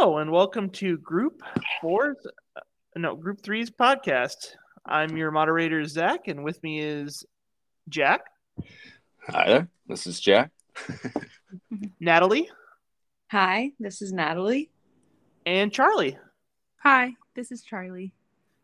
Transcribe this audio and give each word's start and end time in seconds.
Hello 0.00 0.18
and 0.18 0.30
welcome 0.30 0.70
to 0.70 0.96
Group 0.98 1.42
Four's, 1.80 2.24
uh, 2.54 2.60
no, 2.94 3.16
Group 3.16 3.40
Three's 3.42 3.68
podcast. 3.68 4.54
I'm 4.86 5.16
your 5.16 5.32
moderator 5.32 5.84
Zach, 5.86 6.28
and 6.28 6.44
with 6.44 6.62
me 6.62 6.78
is 6.78 7.26
Jack, 7.88 8.20
Hi 9.26 9.48
there, 9.48 9.68
this 9.88 10.06
is 10.06 10.20
Jack. 10.20 10.52
Natalie, 12.00 12.48
Hi, 13.32 13.72
this 13.80 14.00
is 14.00 14.12
Natalie. 14.12 14.70
and 15.44 15.72
Charlie. 15.72 16.16
Hi, 16.84 17.14
this 17.34 17.50
is 17.50 17.62
Charlie. 17.62 18.12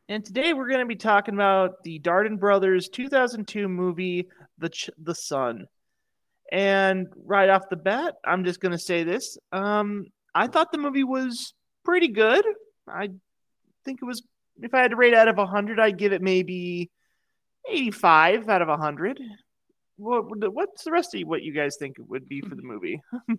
And 0.08 0.24
today 0.24 0.52
we're 0.52 0.68
going 0.68 0.78
to 0.78 0.86
be 0.86 0.94
talking 0.94 1.34
about 1.34 1.82
the 1.82 1.98
Dardenne 1.98 2.38
Brothers 2.38 2.88
2002 2.90 3.66
movie, 3.66 4.28
The 4.58 4.68
Ch- 4.68 4.90
The 5.02 5.16
Son. 5.16 5.66
And 6.52 7.08
right 7.24 7.48
off 7.48 7.68
the 7.70 7.76
bat, 7.76 8.14
I'm 8.24 8.44
just 8.44 8.60
going 8.60 8.70
to 8.70 8.78
say 8.78 9.02
this: 9.02 9.36
um, 9.50 10.06
I 10.34 10.46
thought 10.46 10.72
the 10.72 10.78
movie 10.78 11.04
was 11.04 11.54
pretty 11.84 12.08
good. 12.08 12.44
I 12.88 13.10
think 13.84 14.00
it 14.02 14.04
was. 14.04 14.22
If 14.62 14.72
I 14.72 14.82
had 14.82 14.92
to 14.92 14.96
rate 14.96 15.14
out 15.14 15.28
of 15.28 15.36
100, 15.36 15.80
I'd 15.80 15.98
give 15.98 16.12
it 16.12 16.22
maybe 16.22 16.90
85 17.68 18.48
out 18.48 18.62
of 18.62 18.68
100. 18.68 19.20
What, 19.96 20.52
what's 20.52 20.84
the 20.84 20.92
rest 20.92 21.14
of 21.14 21.22
what 21.22 21.42
you 21.42 21.52
guys 21.52 21.76
think 21.76 21.98
it 21.98 22.08
would 22.08 22.28
be 22.28 22.40
for 22.40 22.54
the 22.54 22.62
movie? 22.62 23.00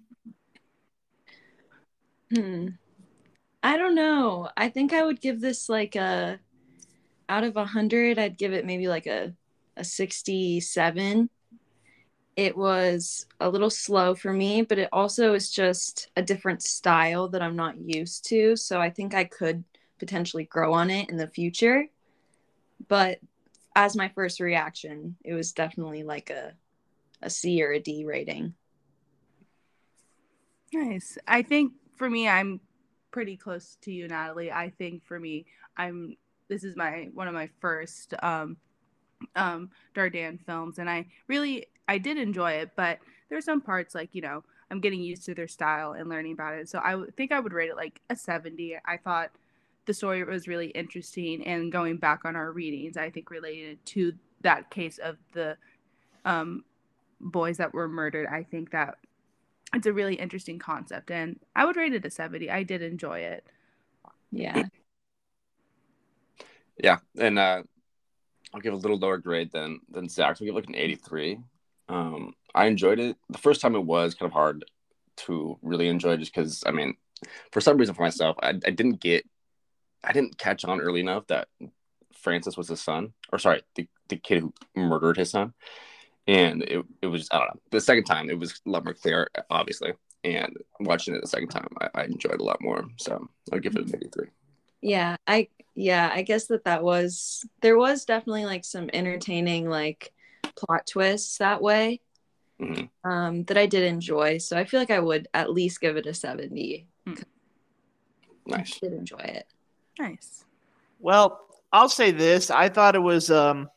Hmm. 2.34 2.70
I 3.62 3.78
don't 3.78 3.96
know. 3.96 4.50
I 4.58 4.70
think 4.70 4.94
I 4.94 5.04
would 5.04 5.22
give 5.22 5.40
this 5.40 5.70
like 5.70 5.96
a 5.96 6.40
out 7.30 7.44
of 7.44 7.58
a 7.58 7.66
hundred, 7.66 8.20
I'd 8.20 8.38
give 8.38 8.54
it 8.54 8.66
maybe 8.66 8.88
like 8.88 9.08
a 9.08 9.34
a 9.78 9.84
sixty-seven. 9.84 11.30
It 12.36 12.58
was 12.58 13.28
a 13.40 13.50
little 13.50 13.70
slow 13.70 14.14
for 14.14 14.34
me, 14.34 14.62
but 14.62 14.78
it 14.78 14.90
also 14.92 15.34
is 15.34 15.50
just 15.52 16.10
a 16.18 16.22
different 16.22 16.62
style 16.62 17.30
that 17.30 17.42
I'm 17.42 17.56
not 17.56 17.78
used 17.78 18.26
to. 18.26 18.58
So 18.58 18.82
I 18.82 18.90
think 18.90 19.14
I 19.14 19.24
could 19.24 19.64
potentially 20.00 20.44
grow 20.44 20.74
on 20.74 20.90
it 20.90 21.10
in 21.10 21.16
the 21.16 21.28
future. 21.28 21.86
But 22.88 23.20
as 23.76 23.96
my 23.96 24.10
first 24.10 24.40
reaction, 24.40 25.16
it 25.24 25.34
was 25.34 25.54
definitely 25.54 26.04
like 26.04 26.30
a 26.30 26.54
a 27.22 27.30
C 27.30 27.64
or 27.64 27.72
a 27.72 27.80
D 27.80 28.06
rating. 28.06 28.54
Nice. 30.74 31.18
I 31.28 31.42
think 31.42 31.74
for 31.96 32.10
me, 32.10 32.28
I'm 32.28 32.60
pretty 33.12 33.38
close 33.38 33.78
to 33.82 33.92
you, 33.92 34.08
Natalie. 34.08 34.52
I 34.52 34.72
think 34.78 35.06
for 35.06 35.20
me, 35.20 35.46
I'm 35.78 36.18
this 36.50 36.64
is 36.64 36.76
my 36.76 37.10
one 37.14 37.28
of 37.28 37.34
my 37.34 37.50
first 37.60 38.14
um 38.22 38.58
um 39.36 39.70
Dardenne 39.96 40.46
films 40.46 40.78
and 40.78 40.90
I 40.90 41.08
really 41.28 41.66
I 41.88 41.98
did 41.98 42.18
enjoy 42.18 42.54
it, 42.54 42.72
but 42.76 43.00
there's 43.30 43.46
some 43.46 43.62
parts 43.62 43.96
like, 43.96 44.10
you 44.14 44.22
know, 44.22 44.44
I'm 44.72 44.82
getting 44.82 45.02
used 45.02 45.26
to 45.26 45.36
their 45.36 45.48
style 45.48 45.94
and 45.94 46.10
learning 46.10 46.34
about 46.34 46.56
it. 46.56 46.70
So 46.70 46.80
I 46.80 47.02
think 47.16 47.32
I 47.32 47.40
would 47.40 47.54
rate 47.54 47.70
it 47.70 47.76
like 47.76 48.02
a 48.10 48.16
70. 48.16 48.78
I 48.86 48.98
thought 48.98 49.32
the 49.86 49.94
story 49.94 50.24
was 50.24 50.48
really 50.48 50.68
interesting 50.68 51.46
and 51.46 51.72
going 51.72 51.98
back 51.98 52.26
on 52.26 52.36
our 52.36 52.52
readings, 52.52 52.98
I 52.98 53.10
think 53.10 53.30
related 53.30 53.84
to 53.88 54.14
that 54.42 54.70
case 54.70 54.98
of 54.98 55.18
the 55.34 55.58
um 56.26 56.64
boys 57.22 57.58
that 57.58 57.74
were 57.74 57.88
murdered, 57.88 58.28
I 58.28 58.44
think 58.44 58.72
that 58.72 58.98
it's 59.74 59.86
a 59.86 59.94
really 59.94 60.16
interesting 60.16 60.58
concept 60.60 61.12
and 61.12 61.40
I 61.56 61.66
would 61.66 61.76
rate 61.76 61.94
it 61.94 62.06
a 62.06 62.10
70. 62.10 62.50
I 62.50 62.64
did 62.64 62.82
enjoy 62.82 63.20
it. 63.20 63.46
Yeah. 64.32 64.64
Yeah, 66.78 66.98
and 67.18 67.40
uh, 67.40 67.64
I'll 68.54 68.60
give 68.60 68.74
a 68.74 68.78
little 68.78 68.98
lower 68.98 69.18
grade 69.18 69.52
than 69.52 69.80
than 69.90 70.10
Zach. 70.10 70.38
So 70.38 70.44
I'll 70.44 70.48
give 70.48 70.56
like 70.56 70.68
an 70.68 70.76
83. 70.76 71.40
Um, 71.88 72.34
I 72.54 72.66
enjoyed 72.66 73.00
it. 73.00 73.18
The 73.30 73.38
first 73.38 73.62
time 73.62 73.76
it 73.76 73.86
was 73.86 74.16
kind 74.16 74.30
of 74.30 74.34
hard 74.34 74.66
to 75.18 75.58
really 75.62 75.88
enjoy 75.88 76.18
just 76.18 76.34
because 76.34 76.64
I 76.66 76.72
mean, 76.72 76.96
for 77.52 77.62
some 77.62 77.78
reason 77.78 77.96
for 77.96 78.04
myself, 78.04 78.38
I, 78.42 78.50
I 78.50 78.72
didn't 78.72 79.00
get, 79.00 79.26
I 80.04 80.14
didn't 80.14 80.38
catch 80.38 80.66
on 80.66 80.82
early 80.82 81.00
enough 81.00 81.28
that 81.28 81.48
Francis 82.14 82.58
was 82.58 82.68
his 82.68 82.82
son, 82.82 83.14
or 83.32 83.40
sorry, 83.40 83.62
the, 83.76 83.88
the 84.10 84.18
kid 84.18 84.42
who 84.42 84.54
murdered 84.76 85.18
his 85.18 85.32
son. 85.32 85.54
And 86.28 86.64
it, 86.64 86.84
it 87.02 87.08
was, 87.08 87.28
I 87.32 87.38
don't 87.38 87.48
know, 87.48 87.62
the 87.72 87.82
second 87.82 88.06
time 88.06 88.30
it 88.30 88.40
was 88.40 88.60
a 88.66 88.70
lot 88.70 88.84
more 88.84 88.96
clear, 88.96 89.30
obviously. 89.50 89.94
And 90.24 90.58
watching 90.80 91.14
it 91.14 91.22
the 91.22 91.28
second 91.28 91.50
time, 91.50 91.68
I, 91.80 91.90
I 91.94 92.04
enjoyed 92.06 92.42
a 92.42 92.44
lot 92.44 92.62
more. 92.62 92.84
So 92.98 93.28
I'll 93.54 93.60
give 93.60 93.76
it 93.76 93.86
an 93.86 93.96
83. 93.96 94.28
Yeah, 94.82 95.18
I 95.28 95.50
yeah, 95.76 96.10
I 96.14 96.22
guess 96.22 96.48
that 96.48 96.66
that 96.66 96.84
was 96.84 97.46
there 97.62 97.78
was 97.78 98.06
definitely 98.06 98.46
like 98.46 98.64
some 98.66 98.90
entertaining 98.94 99.70
like 99.70 100.14
plot 100.56 100.88
twists 100.88 101.38
that 101.40 101.62
way 101.62 102.00
Mhm. 102.60 102.90
um 103.04 103.44
that 103.46 103.58
I 103.58 103.66
did 103.66 103.84
enjoy. 103.84 104.38
So 104.38 104.58
I 104.58 104.64
feel 104.66 104.80
like 104.80 104.92
I 104.92 105.00
would 105.00 105.28
at 105.34 105.52
least 105.52 105.82
give 105.82 105.98
it 105.98 106.06
a 106.06 106.14
70. 106.14 106.88
Nice. 108.48 108.78
I 108.78 108.80
did 108.88 108.94
enjoy 108.94 109.18
it. 109.18 109.48
Nice. 110.00 110.46
Well, 111.00 111.42
I'll 111.74 111.90
say 111.90 112.12
this. 112.12 112.52
I 112.52 112.70
thought 112.70 112.96
it 112.96 113.00
was 113.00 113.30
um 113.32 113.70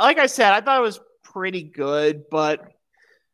like 0.00 0.18
I 0.18 0.26
said, 0.26 0.52
I 0.52 0.60
thought 0.60 0.78
it 0.78 0.82
was 0.82 1.00
pretty 1.22 1.62
good, 1.62 2.28
but 2.30 2.72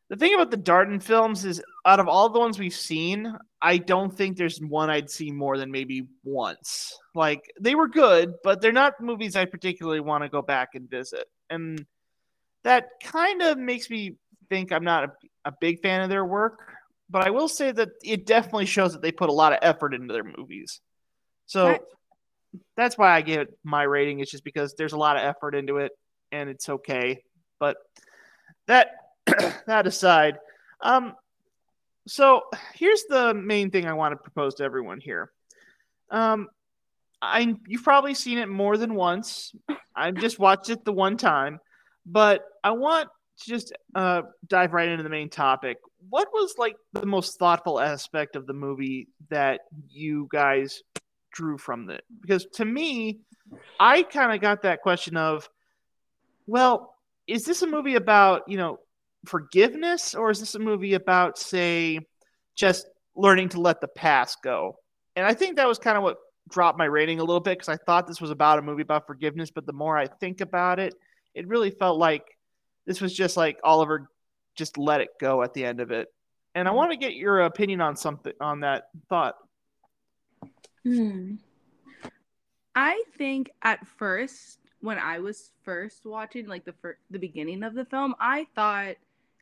the 0.09 0.15
thing 0.15 0.33
about 0.35 0.51
the 0.51 0.57
Dardenne 0.57 1.01
films 1.01 1.43
is 1.45 1.61
out 1.85 1.99
of 1.99 2.07
all 2.07 2.29
the 2.29 2.39
ones 2.39 2.59
we've 2.59 2.73
seen, 2.73 3.35
I 3.61 3.77
don't 3.77 4.13
think 4.15 4.37
there's 4.37 4.61
one 4.61 4.89
I'd 4.89 5.09
see 5.09 5.31
more 5.31 5.57
than 5.57 5.71
maybe 5.71 6.07
once. 6.23 6.97
Like 7.15 7.51
they 7.59 7.73
were 7.75 7.87
good, 7.87 8.35
but 8.43 8.61
they're 8.61 8.71
not 8.71 9.01
movies 9.01 9.35
I 9.35 9.45
particularly 9.45 9.99
want 10.01 10.23
to 10.23 10.29
go 10.29 10.41
back 10.41 10.75
and 10.75 10.89
visit. 10.89 11.25
And 11.49 11.85
that 12.63 12.89
kind 13.01 13.41
of 13.41 13.57
makes 13.57 13.89
me 13.89 14.15
think 14.49 14.71
I'm 14.71 14.83
not 14.83 15.05
a, 15.05 15.11
a 15.45 15.53
big 15.59 15.81
fan 15.81 16.01
of 16.01 16.09
their 16.09 16.25
work, 16.25 16.59
but 17.09 17.25
I 17.25 17.29
will 17.29 17.47
say 17.47 17.71
that 17.71 17.89
it 18.03 18.25
definitely 18.25 18.65
shows 18.65 18.93
that 18.93 19.01
they 19.01 19.11
put 19.11 19.29
a 19.29 19.33
lot 19.33 19.53
of 19.53 19.59
effort 19.61 19.93
into 19.93 20.13
their 20.13 20.23
movies. 20.23 20.79
So 21.45 21.67
Right. 21.67 21.81
that's 22.75 22.97
why 22.97 23.11
I 23.11 23.21
give 23.21 23.41
it 23.41 23.59
my 23.63 23.83
rating. 23.83 24.19
It's 24.19 24.31
just 24.31 24.43
because 24.43 24.75
there's 24.75 24.93
a 24.93 24.97
lot 24.97 25.17
of 25.17 25.23
effort 25.23 25.55
into 25.55 25.77
it, 25.77 25.91
and 26.31 26.49
it's 26.49 26.69
okay. 26.69 27.23
But 27.59 27.77
that 28.67 28.91
that 29.67 29.87
aside, 29.87 30.39
um, 30.81 31.15
so 32.07 32.43
here's 32.73 33.03
the 33.05 33.33
main 33.33 33.71
thing 33.71 33.85
I 33.85 33.93
want 33.93 34.13
to 34.13 34.17
propose 34.17 34.55
to 34.55 34.63
everyone 34.63 34.99
here. 34.99 35.31
Um, 36.09 36.49
I 37.21 37.55
you've 37.67 37.83
probably 37.83 38.13
seen 38.13 38.37
it 38.37 38.49
more 38.49 38.77
than 38.77 38.95
once. 38.95 39.53
I've 39.95 40.15
just 40.15 40.39
watched 40.39 40.69
it 40.69 40.83
the 40.83 40.91
one 40.91 41.17
time, 41.17 41.59
but 42.05 42.43
I 42.63 42.71
want 42.71 43.09
to 43.39 43.49
just 43.49 43.73
uh, 43.95 44.23
dive 44.47 44.73
right 44.73 44.89
into 44.89 45.03
the 45.03 45.09
main 45.09 45.29
topic. 45.29 45.77
What 46.09 46.29
was 46.33 46.55
like 46.57 46.75
the 46.93 47.05
most 47.05 47.39
thoughtful 47.39 47.79
aspect 47.79 48.35
of 48.35 48.45
the 48.45 48.53
movie 48.53 49.07
that 49.29 49.61
you 49.89 50.27
guys 50.31 50.81
drew 51.31 51.57
from 51.57 51.89
it? 51.89 52.03
Because 52.21 52.45
to 52.55 52.65
me, 52.65 53.19
I 53.79 54.03
kind 54.03 54.33
of 54.33 54.41
got 54.41 54.63
that 54.63 54.81
question 54.81 55.17
of, 55.17 55.49
well, 56.47 56.95
is 57.27 57.45
this 57.45 57.61
a 57.61 57.67
movie 57.67 57.95
about 57.95 58.43
you 58.47 58.57
know 58.57 58.79
forgiveness, 59.25 60.15
or 60.15 60.29
is 60.29 60.39
this 60.39 60.55
a 60.55 60.59
movie 60.59 60.93
about 60.93 61.37
say 61.37 61.99
just 62.55 62.87
learning 63.15 63.49
to 63.49 63.61
let 63.61 63.81
the 63.81 63.87
past 63.87 64.39
go? 64.43 64.77
And 65.15 65.25
I 65.25 65.33
think 65.33 65.55
that 65.55 65.67
was 65.67 65.79
kind 65.79 65.97
of 65.97 66.03
what 66.03 66.17
dropped 66.49 66.77
my 66.77 66.85
rating 66.85 67.19
a 67.19 67.23
little 67.23 67.39
bit 67.39 67.57
because 67.57 67.69
I 67.69 67.77
thought 67.77 68.07
this 68.07 68.21
was 68.21 68.31
about 68.31 68.59
a 68.59 68.61
movie 68.61 68.81
about 68.81 69.07
forgiveness, 69.07 69.51
but 69.51 69.65
the 69.65 69.73
more 69.73 69.97
I 69.97 70.07
think 70.07 70.41
about 70.41 70.79
it, 70.79 70.93
it 71.33 71.47
really 71.47 71.71
felt 71.71 71.97
like 71.97 72.25
this 72.85 73.01
was 73.01 73.13
just 73.13 73.37
like 73.37 73.59
Oliver 73.63 74.09
just 74.55 74.77
let 74.77 75.01
it 75.01 75.09
go 75.19 75.41
at 75.41 75.53
the 75.53 75.65
end 75.65 75.79
of 75.79 75.91
it. 75.91 76.07
And 76.55 76.67
I 76.67 76.71
want 76.71 76.91
to 76.91 76.97
get 76.97 77.15
your 77.15 77.41
opinion 77.41 77.81
on 77.81 77.95
something 77.95 78.33
on 78.39 78.59
that 78.59 78.89
thought. 79.09 79.35
Hmm. 80.83 81.35
I 82.75 83.03
think 83.17 83.51
at 83.61 83.85
first 83.87 84.59
when 84.81 84.99
I 84.99 85.19
was 85.19 85.51
first 85.63 86.05
watching 86.05 86.47
like 86.47 86.65
the 86.65 86.73
fir- 86.73 86.97
the 87.09 87.19
beginning 87.19 87.63
of 87.63 87.73
the 87.73 87.85
film, 87.85 88.15
I 88.19 88.47
thought 88.53 88.95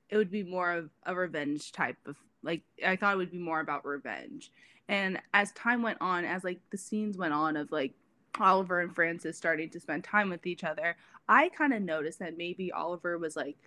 it 0.10 0.18
would 0.18 0.32
be 0.32 0.44
more 0.44 0.72
of 0.72 0.90
a 1.06 1.16
revenge 1.16 1.72
type 1.72 1.98
of 2.06 2.16
like 2.44 2.62
I 2.86 2.96
thought 2.96 3.16
it 3.16 3.18
would 3.18 3.32
be 3.32 3.40
more 3.40 3.60
about 3.60 3.86
revenge. 3.86 4.52
And 4.88 5.20
as 5.34 5.52
time 5.54 5.82
went 5.82 6.00
on, 6.02 6.26
as 6.26 6.44
like 6.44 6.60
the 6.70 6.78
scenes 6.78 7.18
went 7.18 7.34
on 7.34 7.58
of 7.58 7.72
like 7.72 7.94
Oliver 8.40 8.80
and 8.80 8.94
Francis 8.94 9.38
starting 9.38 9.70
to 9.70 9.80
spend 9.80 10.04
time 10.04 10.30
with 10.30 10.46
each 10.46 10.64
other, 10.64 10.96
I 11.28 11.50
kind 11.50 11.74
of 11.74 11.82
noticed 11.82 12.20
that 12.20 12.38
maybe 12.38 12.72
Oliver 12.72 13.18
was 13.18 13.36
like 13.36 13.58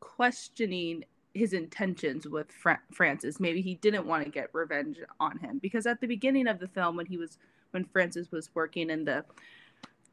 questioning 0.00 1.04
his 1.34 1.52
intentions 1.52 2.26
with 2.26 2.50
Fra- 2.50 2.80
Francis. 2.92 3.40
Maybe 3.40 3.60
he 3.60 3.74
didn't 3.76 4.06
want 4.06 4.24
to 4.24 4.30
get 4.30 4.48
revenge 4.52 4.98
on 5.20 5.38
him 5.38 5.58
because 5.58 5.86
at 5.86 6.00
the 6.00 6.06
beginning 6.06 6.48
of 6.48 6.58
the 6.58 6.68
film, 6.68 6.96
when 6.96 7.06
he 7.06 7.16
was 7.16 7.38
when 7.72 7.84
Francis 7.84 8.30
was 8.30 8.50
working 8.54 8.90
in 8.90 9.04
the 9.04 9.24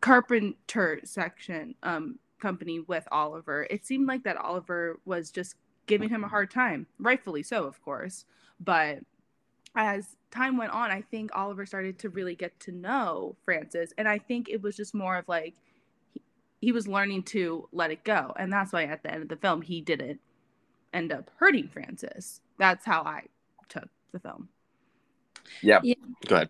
carpenter 0.02 1.00
section 1.04 1.76
um, 1.84 2.20
company 2.42 2.82
with 2.82 3.08
Oliver, 3.12 3.66
it 3.70 3.86
seemed 3.86 4.08
like 4.08 4.24
that 4.24 4.38
Oliver 4.38 5.00
was 5.06 5.32
just 5.32 5.56
giving 5.86 6.10
him 6.10 6.24
a 6.24 6.28
hard 6.30 6.52
time, 6.52 6.88
rightfully 7.00 7.44
so, 7.44 7.66
of 7.66 7.82
course. 7.82 8.26
But 8.60 9.00
as 9.76 10.16
time 10.32 10.58
went 10.58 10.72
on, 10.72 10.92
I 10.92 11.02
think 11.02 11.32
Oliver 11.34 11.66
started 11.66 12.00
to 12.00 12.10
really 12.10 12.36
get 12.36 12.60
to 12.62 12.72
know 12.72 13.36
Francis, 13.46 13.94
and 13.98 14.08
I 14.08 14.20
think 14.20 14.50
it 14.50 14.62
was 14.62 14.76
just 14.76 14.94
more 14.94 15.18
of 15.18 15.28
like 15.28 15.56
he, 16.14 16.22
he 16.62 16.72
was 16.72 16.88
learning 16.88 17.24
to 17.24 17.68
let 17.72 17.92
it 17.92 18.04
go, 18.04 18.34
and 18.38 18.52
that's 18.52 18.74
why 18.74 18.84
at 18.84 19.04
the 19.04 19.12
end 19.12 19.24
of 19.24 19.30
the 19.30 19.38
film 19.38 19.62
he 19.62 19.82
didn't 19.82 20.20
end 20.94 21.12
up 21.12 21.30
hurting 21.38 21.70
Francis. 21.70 22.42
That's 22.60 22.86
how 22.86 23.02
I 23.02 23.24
took 23.68 23.90
the 24.12 24.20
film. 24.20 24.50
Yeah. 25.62 25.80
Yeah. 25.84 25.96
Go 26.28 26.36
ahead. 26.36 26.50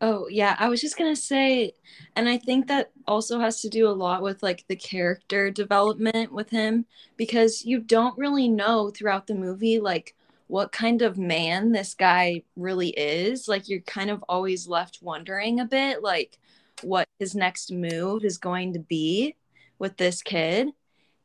Oh, 0.00 0.28
yeah. 0.28 0.56
I 0.58 0.68
was 0.68 0.80
just 0.80 0.96
going 0.96 1.14
to 1.14 1.20
say, 1.20 1.74
and 2.16 2.28
I 2.28 2.38
think 2.38 2.68
that 2.68 2.90
also 3.06 3.38
has 3.38 3.60
to 3.60 3.68
do 3.68 3.86
a 3.86 3.90
lot 3.92 4.22
with 4.22 4.42
like 4.42 4.64
the 4.66 4.76
character 4.76 5.50
development 5.50 6.32
with 6.32 6.48
him 6.48 6.86
because 7.18 7.66
you 7.66 7.80
don't 7.80 8.16
really 8.16 8.48
know 8.48 8.90
throughout 8.90 9.26
the 9.26 9.34
movie, 9.34 9.78
like, 9.78 10.14
what 10.50 10.72
kind 10.72 11.00
of 11.00 11.16
man 11.16 11.70
this 11.70 11.94
guy 11.94 12.42
really 12.56 12.88
is. 12.88 13.46
Like, 13.46 13.68
you're 13.68 13.80
kind 13.82 14.10
of 14.10 14.24
always 14.28 14.66
left 14.66 14.98
wondering 15.00 15.60
a 15.60 15.64
bit, 15.64 16.02
like, 16.02 16.38
what 16.82 17.06
his 17.20 17.36
next 17.36 17.70
move 17.70 18.24
is 18.24 18.36
going 18.36 18.72
to 18.72 18.80
be 18.80 19.36
with 19.78 19.96
this 19.96 20.22
kid. 20.22 20.70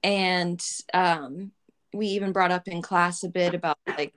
And 0.03 0.63
um, 0.93 1.51
we 1.91 2.07
even 2.07 2.33
brought 2.33 2.51
up 2.51 2.67
in 2.67 2.83
class 2.83 3.23
a 3.23 3.29
bit 3.29 3.55
about 3.55 3.77
like 3.97 4.13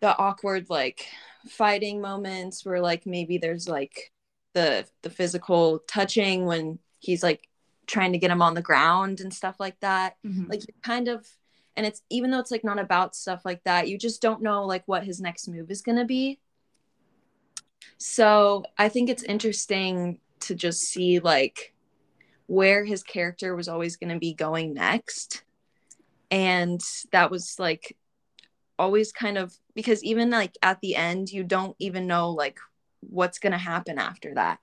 the 0.00 0.16
awkward, 0.16 0.70
like, 0.70 1.06
fighting 1.48 2.00
moments 2.00 2.64
where 2.64 2.80
like 2.80 3.06
maybe 3.06 3.38
there's 3.38 3.68
like 3.68 4.10
the 4.54 4.84
the 5.02 5.10
physical 5.10 5.78
touching 5.86 6.44
when 6.44 6.78
he's 6.98 7.22
like 7.22 7.48
trying 7.86 8.12
to 8.12 8.18
get 8.18 8.30
him 8.32 8.42
on 8.42 8.54
the 8.54 8.62
ground 8.62 9.20
and 9.20 9.32
stuff 9.32 9.60
like 9.60 9.78
that 9.78 10.16
Mhm. 10.26 10.48
like 10.48 10.62
you 10.62 10.74
kind 10.82 11.06
of 11.06 11.24
and 11.76 11.86
it's 11.86 12.02
even 12.10 12.30
though 12.30 12.38
it's 12.38 12.50
like 12.50 12.64
not 12.64 12.78
about 12.78 13.14
stuff 13.14 13.42
like 13.44 13.62
that 13.64 13.88
you 13.88 13.98
just 13.98 14.22
don't 14.22 14.42
know 14.42 14.64
like 14.64 14.82
what 14.86 15.04
his 15.04 15.20
next 15.20 15.48
move 15.48 15.70
is 15.70 15.82
going 15.82 15.98
to 15.98 16.04
be. 16.04 16.38
So 17.98 18.64
i 18.78 18.88
think 18.88 19.08
it's 19.08 19.22
interesting 19.22 20.18
to 20.40 20.54
just 20.54 20.80
see 20.82 21.18
like 21.18 21.74
where 22.46 22.84
his 22.84 23.02
character 23.02 23.54
was 23.56 23.68
always 23.68 23.96
going 23.96 24.12
to 24.12 24.18
be 24.18 24.32
going 24.32 24.72
next. 24.74 25.42
And 26.30 26.80
that 27.12 27.30
was 27.30 27.56
like 27.58 27.96
always 28.78 29.10
kind 29.10 29.38
of 29.38 29.54
because 29.74 30.04
even 30.04 30.30
like 30.30 30.56
at 30.62 30.80
the 30.80 30.94
end 30.96 31.30
you 31.30 31.42
don't 31.42 31.74
even 31.78 32.06
know 32.06 32.30
like 32.30 32.58
what's 33.00 33.38
going 33.38 33.52
to 33.52 33.58
happen 33.58 33.98
after 33.98 34.34
that. 34.34 34.58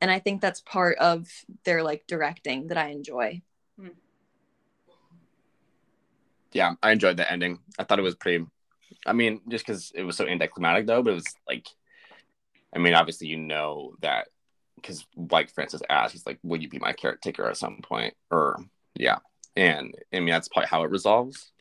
And 0.00 0.10
i 0.10 0.20
think 0.20 0.40
that's 0.40 0.60
part 0.60 0.96
of 0.98 1.26
their 1.64 1.82
like 1.82 2.06
directing 2.06 2.68
that 2.68 2.78
i 2.78 2.88
enjoy 2.90 3.42
Yeah, 6.58 6.74
I 6.82 6.90
enjoyed 6.90 7.16
the 7.16 7.30
ending. 7.30 7.60
I 7.78 7.84
thought 7.84 8.00
it 8.00 8.02
was 8.02 8.16
pretty. 8.16 8.44
I 9.06 9.12
mean, 9.12 9.42
just 9.48 9.64
because 9.64 9.92
it 9.94 10.02
was 10.02 10.16
so 10.16 10.26
anticlimactic, 10.26 10.88
though, 10.88 11.04
but 11.04 11.12
it 11.12 11.14
was 11.14 11.32
like, 11.46 11.68
I 12.74 12.80
mean, 12.80 12.94
obviously, 12.94 13.28
you 13.28 13.36
know 13.36 13.92
that 14.02 14.26
because, 14.74 15.06
like 15.30 15.54
Francis 15.54 15.82
asked, 15.88 16.14
he's 16.14 16.26
like, 16.26 16.40
"Will 16.42 16.60
you 16.60 16.68
be 16.68 16.80
my 16.80 16.92
caretaker 16.92 17.48
at 17.48 17.58
some 17.58 17.78
point?" 17.80 18.14
Or 18.28 18.56
yeah, 18.96 19.18
and 19.54 19.94
I 20.12 20.18
mean 20.18 20.30
that's 20.30 20.48
probably 20.48 20.66
how 20.66 20.82
it 20.82 20.90
resolves. 20.90 21.52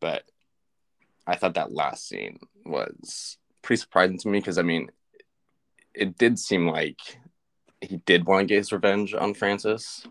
But 0.00 0.22
I 1.26 1.36
thought 1.36 1.52
that 1.56 1.74
last 1.74 2.08
scene 2.08 2.38
was 2.64 3.36
pretty 3.60 3.80
surprising 3.80 4.16
to 4.16 4.28
me 4.30 4.38
because 4.38 4.56
I 4.56 4.62
mean, 4.62 4.90
it 5.92 6.16
did 6.16 6.38
seem 6.38 6.66
like 6.66 7.00
he 7.82 7.98
did 8.06 8.24
want 8.24 8.48
to 8.48 8.54
get 8.54 8.60
his 8.60 8.72
revenge 8.72 9.12
on 9.12 9.34
Francis. 9.34 10.06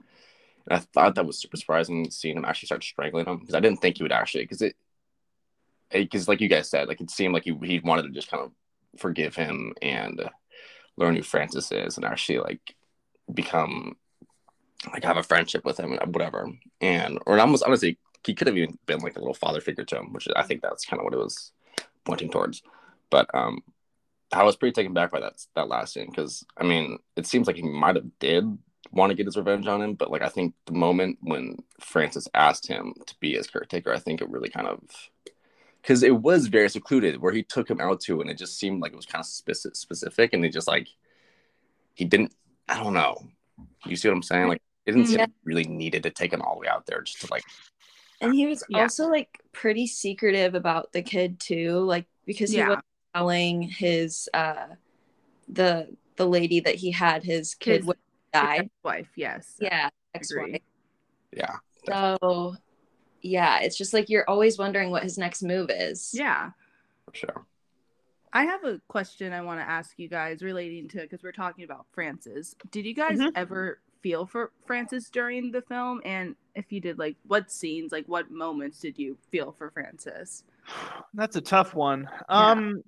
And 0.70 0.78
I 0.78 0.80
thought 0.80 1.16
that 1.16 1.26
was 1.26 1.40
super 1.40 1.58
surprising 1.58 2.10
seeing 2.10 2.38
him 2.38 2.46
actually 2.46 2.68
start 2.68 2.84
strangling 2.84 3.26
him 3.26 3.40
because 3.40 3.56
I 3.56 3.60
didn't 3.60 3.82
think 3.82 3.98
he 3.98 4.04
would 4.04 4.12
actually 4.12 4.44
because 4.44 4.62
it 4.62 4.76
because 5.92 6.28
like 6.28 6.42
you 6.42 6.48
guys 6.48 6.70
said 6.70 6.88
like 6.88 7.02
it 7.02 7.12
seemed 7.12 7.34
like 7.34 7.44
he 7.44 7.58
he 7.64 7.80
wanted 7.80 8.04
to 8.04 8.10
just 8.10 8.30
kind 8.30 8.44
of 8.44 8.52
forgive 8.98 9.36
him 9.36 9.74
and 9.82 10.22
learn 10.98 11.16
who 11.16 11.22
Francis 11.22 11.72
is 11.72 11.98
and 11.98 12.06
actually 12.06 12.40
like 12.40 12.76
become 13.34 13.96
like 14.92 15.04
have 15.04 15.18
a 15.18 15.24
friendship 15.24 15.64
with 15.66 15.80
him 15.80 15.94
and 15.94 16.14
whatever. 16.14 16.50
And 16.80 17.20
or 17.26 17.40
almost 17.40 17.64
honestly 17.64 17.98
he 18.26 18.34
could 18.34 18.48
have 18.48 18.58
even 18.58 18.78
been 18.86 19.00
like 19.00 19.16
a 19.16 19.20
little 19.20 19.34
father 19.34 19.62
figure 19.62 19.86
to 19.86 19.98
him 19.98 20.14
which 20.14 20.28
I 20.36 20.44
think 20.44 20.62
that's 20.62 20.86
kind 20.86 21.00
of 21.00 21.06
what 21.06 21.14
it 21.14 21.18
was 21.18 21.52
pointing 22.06 22.32
towards. 22.32 22.62
But 23.10 23.34
um 23.34 23.64
I 24.34 24.44
was 24.44 24.56
pretty 24.56 24.74
taken 24.74 24.94
back 24.94 25.12
by 25.12 25.20
that 25.20 25.46
that 25.56 25.68
last 25.68 25.94
scene 25.94 26.10
because 26.10 26.46
I 26.56 26.64
mean 26.64 27.00
it 27.16 27.28
seems 27.28 27.48
like 27.48 27.58
he 27.58 27.64
might 27.64 27.96
have 27.96 28.20
did 28.20 28.58
want 28.92 29.12
to 29.12 29.16
get 29.16 29.26
his 29.28 29.38
revenge 29.38 29.68
on 29.68 29.82
him, 29.82 29.94
but 29.94 30.12
like 30.12 30.22
I 30.22 30.30
think 30.30 30.54
the 30.66 30.74
moment 30.74 31.18
when 31.22 31.58
Francis 31.80 32.28
asked 32.34 32.68
him 32.68 32.94
to 33.06 33.16
be 33.20 33.34
his 33.34 33.48
caretaker, 33.48 33.94
I 33.94 34.00
think 34.00 34.22
it 34.22 34.30
really 34.30 34.50
kind 34.50 34.68
of 34.68 34.80
because 35.82 36.04
it 36.04 36.16
was 36.16 36.48
very 36.48 36.70
secluded 36.70 37.22
where 37.22 37.34
he 37.34 37.44
took 37.44 37.70
him 37.70 37.82
out 37.82 38.02
to, 38.02 38.22
and 38.22 38.30
it 38.30 38.38
just 38.38 38.60
seemed 38.60 38.82
like 38.82 38.94
it 38.94 38.98
was 38.98 39.06
kind 39.06 39.22
of 39.22 39.26
specific, 39.28 39.76
specific, 39.76 40.34
and 40.34 40.44
he 40.44 40.50
just 40.50 40.68
like 40.68 40.88
he 41.94 42.06
didn't. 42.06 42.34
I 42.68 42.82
don't 42.82 42.94
know. 42.94 43.18
You 43.86 43.96
see 43.96 44.08
what 44.08 44.16
I'm 44.16 44.24
saying? 44.24 44.48
Like 44.48 44.62
it 44.86 44.94
didn't 44.94 45.10
Yeah. 45.10 45.22
like 45.22 45.30
really 45.44 45.64
needed 45.66 46.04
to 46.04 46.10
take 46.10 46.34
him 46.34 46.42
all 46.42 46.56
the 46.56 46.62
way 46.62 46.68
out 46.68 46.86
there 46.88 47.02
just 47.02 47.22
to 47.22 47.28
like 47.32 47.44
and 48.20 48.34
he 48.34 48.46
was 48.48 48.64
Yeah. 48.70 48.82
also 48.82 49.08
like 49.10 49.40
pretty 49.52 49.88
secretive 49.88 50.56
about 50.56 50.92
the 50.92 51.02
kid 51.02 51.40
too 51.40 51.80
like 51.80 52.06
because 52.26 52.52
he 52.52 52.58
Yeah. 52.58 52.70
was 52.70 52.78
telling 53.14 53.62
his 53.64 54.28
uh 54.34 54.68
the 55.48 55.96
the 56.16 56.26
lady 56.28 56.60
that 56.62 56.76
he 56.76 56.92
had 56.92 57.24
his 57.24 57.54
kid 57.56 57.78
His- 57.78 57.86
with 57.86 57.98
die 58.34 58.70
wife, 58.84 59.10
yes. 59.16 59.58
yeah 59.60 59.90
ex-wife 60.14 60.58
yeah 61.34 61.56
so 61.86 62.56
yeah 63.22 63.60
it's 63.60 63.78
just 63.78 63.94
like 63.94 64.10
you're 64.10 64.30
always 64.30 64.58
wondering 64.58 64.90
what 64.92 65.04
his 65.04 65.18
next 65.18 65.44
move 65.44 65.70
is 65.72 66.12
Yeah. 66.14 66.52
for 67.06 67.16
sure. 67.16 67.46
I 68.34 68.46
have 68.46 68.64
a 68.64 68.80
question 68.88 69.34
I 69.34 69.42
want 69.42 69.60
to 69.60 69.70
ask 69.70 70.00
you 70.00 70.08
guys 70.08 70.42
relating 70.42 70.88
to 70.90 71.02
because 71.02 71.22
we're 71.22 71.34
talking 71.34 71.66
about 71.66 71.86
Francis. 71.92 72.56
Did 72.72 72.86
you 72.86 72.94
guys 72.94 73.20
Mhm. 73.20 73.32
ever 73.36 73.80
feel 74.02 74.26
for 74.26 74.52
Francis 74.66 75.10
during 75.10 75.52
the 75.52 75.62
film? 75.62 76.02
And 76.06 76.38
if 76.56 76.72
you 76.72 76.80
did, 76.80 76.98
like, 76.98 77.18
what 77.28 77.52
scenes, 77.52 77.92
like, 77.92 78.06
what 78.08 78.32
moments 78.32 78.80
did 78.80 78.98
you 78.98 79.18
feel 79.32 79.52
for 79.52 79.70
Francis? 79.72 80.46
That's 81.14 81.36
a 81.36 81.42
tough 81.42 81.76
one. 81.76 82.10
Um, 82.30 82.84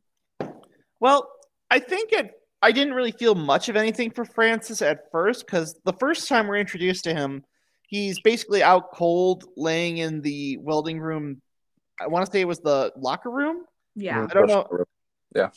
well, 1.01 1.29
I 1.69 1.79
think 1.79 2.13
it. 2.13 2.41
I 2.63 2.71
didn't 2.71 2.93
really 2.93 3.11
feel 3.11 3.35
much 3.35 3.67
of 3.67 3.75
anything 3.75 4.09
for 4.09 4.23
Francis 4.23 4.81
at 4.81 5.11
first 5.11 5.45
because 5.45 5.77
the 5.83 5.91
first 5.93 6.29
time 6.29 6.47
we're 6.47 6.55
introduced 6.57 7.03
to 7.03 7.13
him, 7.13 7.43
he's 7.89 8.21
basically 8.21 8.63
out 8.63 8.93
cold, 8.93 9.43
laying 9.57 9.97
in 9.97 10.21
the 10.21 10.57
welding 10.57 10.99
room. 10.99 11.41
I 11.99 12.07
want 12.07 12.25
to 12.25 12.31
say 12.31 12.39
it 12.39 12.47
was 12.47 12.59
the 12.59 12.93
locker 12.95 13.29
room. 13.29 13.65
Yeah. 13.95 14.25
I 14.29 14.33
don't 14.33 14.47
know. 14.47 14.85
Yeah. 15.35 15.49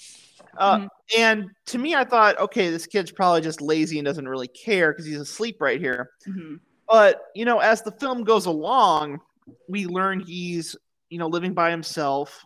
Uh, 0.58 0.78
Mhm. 0.78 0.88
And 1.16 1.50
to 1.66 1.78
me, 1.78 1.94
I 1.94 2.02
thought, 2.04 2.38
okay, 2.40 2.70
this 2.70 2.86
kid's 2.86 3.12
probably 3.12 3.40
just 3.40 3.60
lazy 3.60 3.98
and 3.98 4.04
doesn't 4.04 4.28
really 4.28 4.48
care 4.48 4.92
because 4.92 5.06
he's 5.06 5.20
asleep 5.20 5.60
right 5.60 5.80
here. 5.80 6.10
hmm 6.24 6.56
But 6.88 7.22
you 7.36 7.44
know, 7.44 7.60
as 7.60 7.82
the 7.82 7.92
film 7.92 8.24
goes 8.24 8.46
along, 8.46 9.20
we 9.68 9.86
learn 9.86 10.18
he's 10.18 10.74
you 11.08 11.18
know 11.18 11.28
living 11.28 11.54
by 11.54 11.70
himself. 11.70 12.44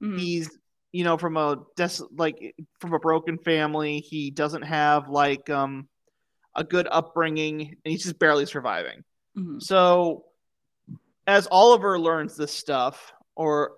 hmm 0.00 0.16
He's 0.16 0.48
you 0.92 1.04
know 1.04 1.16
from 1.18 1.36
a 1.36 1.62
des- 1.76 2.04
like 2.16 2.54
from 2.80 2.94
a 2.94 2.98
broken 2.98 3.38
family. 3.38 4.00
He 4.00 4.30
doesn't 4.30 4.62
have 4.62 5.08
like 5.08 5.48
um 5.50 5.88
a 6.54 6.64
good 6.64 6.88
upbringing, 6.90 7.60
and 7.84 7.92
he's 7.92 8.02
just 8.02 8.18
barely 8.18 8.46
surviving. 8.46 9.04
hmm 9.34 9.58
So 9.60 10.24
as 11.26 11.46
Oliver 11.50 11.98
learns 11.98 12.36
this 12.36 12.52
stuff, 12.52 13.12
or 13.36 13.72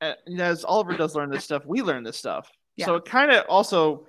uh, 0.00 0.12
as 0.38 0.64
Oliver 0.64 0.96
does 0.96 1.14
learn 1.14 1.30
this 1.30 1.44
stuff, 1.44 1.64
we 1.66 1.80
learn 1.82 2.04
this 2.04 2.16
stuff. 2.16 2.50
So 2.86 2.96
it 2.96 3.04
kind 3.06 3.30
of 3.30 3.46
also 3.48 4.06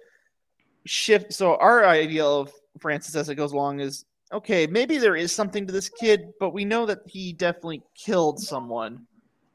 shifts. 0.85 1.37
So 1.37 1.55
our 1.55 1.85
idea 1.85 2.25
of 2.25 2.51
Francis 2.79 3.15
as 3.15 3.29
it 3.29 3.35
goes 3.35 3.53
along 3.53 3.79
is 3.79 4.05
okay. 4.33 4.67
Maybe 4.67 4.97
there 4.97 5.15
is 5.15 5.31
something 5.31 5.65
to 5.67 5.71
this 5.71 5.87
kid, 5.89 6.31
but 6.39 6.49
we 6.51 6.65
know 6.65 6.85
that 6.85 6.99
he 7.05 7.31
definitely 7.33 7.81
killed 7.95 8.39
someone, 8.39 9.07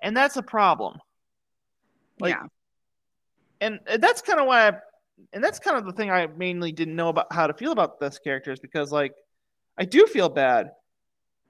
and 0.02 0.16
that's 0.16 0.36
a 0.36 0.42
problem. 0.42 0.98
Like, 2.20 2.34
yeah. 2.34 2.46
And 3.60 3.80
that's 3.98 4.22
kind 4.22 4.40
of 4.40 4.46
why 4.46 4.68
I, 4.68 4.72
and 5.32 5.42
that's 5.44 5.58
kind 5.58 5.76
of 5.76 5.84
the 5.84 5.92
thing 5.92 6.10
I 6.10 6.26
mainly 6.26 6.72
didn't 6.72 6.96
know 6.96 7.08
about 7.08 7.32
how 7.32 7.46
to 7.46 7.54
feel 7.54 7.72
about 7.72 8.00
this 8.00 8.18
character 8.18 8.52
is 8.52 8.60
because 8.60 8.90
like 8.90 9.12
I 9.78 9.84
do 9.84 10.06
feel 10.06 10.28
bad, 10.28 10.72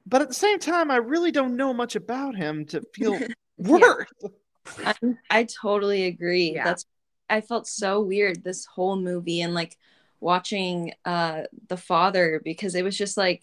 but 0.06 0.22
at 0.22 0.28
the 0.28 0.34
same 0.34 0.58
time 0.58 0.90
I 0.90 0.96
really 0.96 1.30
don't 1.30 1.56
know 1.56 1.72
much 1.72 1.96
about 1.96 2.36
him 2.36 2.66
to 2.66 2.82
feel 2.94 3.20
worse. 3.58 4.08
I, 4.84 4.94
I 5.30 5.44
totally 5.44 6.04
agree. 6.04 6.52
Yeah. 6.54 6.64
That's 6.64 6.86
I 7.28 7.40
felt 7.40 7.66
so 7.66 8.00
weird 8.00 8.42
this 8.42 8.66
whole 8.66 8.96
movie 8.96 9.40
and 9.40 9.54
like 9.54 9.78
watching 10.20 10.92
uh 11.06 11.42
the 11.68 11.76
father 11.76 12.42
because 12.44 12.74
it 12.74 12.84
was 12.84 12.96
just 12.96 13.16
like 13.16 13.42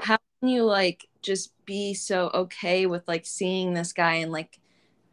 how 0.00 0.16
can 0.40 0.48
you 0.48 0.64
like 0.64 1.06
just 1.20 1.52
be 1.66 1.92
so 1.94 2.30
okay 2.32 2.86
with 2.86 3.06
like 3.06 3.26
seeing 3.26 3.74
this 3.74 3.92
guy 3.92 4.14
and 4.14 4.32
like 4.32 4.58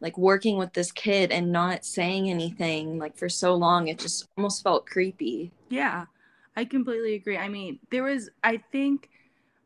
like 0.02 0.18
working 0.18 0.58
with 0.58 0.72
this 0.74 0.90
kid 0.92 1.30
and 1.30 1.52
not 1.52 1.84
saying 1.84 2.28
anything 2.28 2.98
like 2.98 3.16
for 3.16 3.28
so 3.28 3.54
long 3.54 3.86
it 3.86 3.98
just 3.98 4.28
almost 4.36 4.62
felt 4.62 4.84
creepy. 4.84 5.52
Yeah, 5.70 6.06
I 6.56 6.64
completely 6.66 7.14
agree. 7.14 7.38
I 7.38 7.48
mean, 7.48 7.78
there 7.90 8.02
was, 8.02 8.28
I 8.44 8.58
think, 8.72 9.08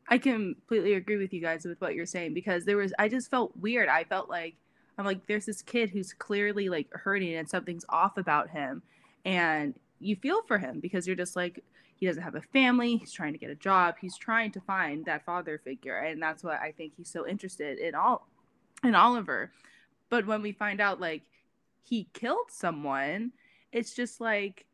I 0.08 0.18
completely 0.18 0.92
agree 0.92 1.16
with 1.16 1.32
you 1.32 1.40
guys 1.40 1.64
with 1.64 1.80
what 1.80 1.94
you're 1.94 2.06
saying 2.06 2.34
because 2.34 2.64
there 2.64 2.76
was, 2.76 2.92
I 2.98 3.08
just 3.08 3.30
felt 3.30 3.56
weird. 3.56 3.88
I 3.88 4.04
felt 4.04 4.28
like, 4.28 4.54
I'm 4.98 5.04
like, 5.04 5.26
there's 5.26 5.46
this 5.46 5.62
kid 5.62 5.90
who's 5.90 6.12
clearly 6.12 6.68
like 6.68 6.86
hurting 6.92 7.34
and 7.34 7.48
something's 7.48 7.84
off 7.88 8.18
about 8.18 8.50
him. 8.50 8.82
And 9.24 9.74
you 9.98 10.16
feel 10.16 10.42
for 10.42 10.58
him 10.58 10.80
because 10.80 11.06
you're 11.06 11.16
just 11.16 11.34
like, 11.34 11.64
he 11.96 12.06
doesn't 12.06 12.22
have 12.22 12.34
a 12.34 12.42
family. 12.42 12.98
He's 12.98 13.12
trying 13.12 13.32
to 13.32 13.38
get 13.38 13.50
a 13.50 13.54
job. 13.54 13.96
He's 14.00 14.16
trying 14.18 14.52
to 14.52 14.60
find 14.60 15.04
that 15.06 15.24
father 15.24 15.58
figure. 15.64 15.96
And 15.96 16.22
that's 16.22 16.44
what 16.44 16.60
I 16.60 16.72
think 16.72 16.92
he's 16.96 17.08
so 17.08 17.26
interested 17.26 17.78
in 17.78 17.94
all, 17.94 18.28
in 18.84 18.94
Oliver. 18.94 19.50
But 20.08 20.26
when 20.26 20.42
we 20.42 20.52
find 20.52 20.80
out 20.80 21.00
like 21.00 21.22
he 21.82 22.08
killed 22.12 22.50
someone, 22.50 23.32
it's 23.72 23.94
just 23.94 24.20
like 24.20 24.66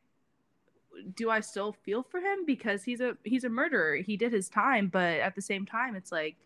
do 1.15 1.31
I 1.31 1.41
still 1.41 1.73
feel 1.73 2.03
for 2.03 2.21
him 2.21 2.45
because 2.47 2.85
he's 2.85 3.01
a 3.01 3.17
he's 3.25 3.45
a 3.45 3.49
murderer. 3.49 3.97
He 3.97 4.17
did 4.17 4.33
his 4.33 4.49
time, 4.49 4.89
but 4.89 5.21
at 5.21 5.35
the 5.35 5.43
same 5.43 5.67
time 5.67 5.95
it's 5.95 6.13
like 6.13 6.37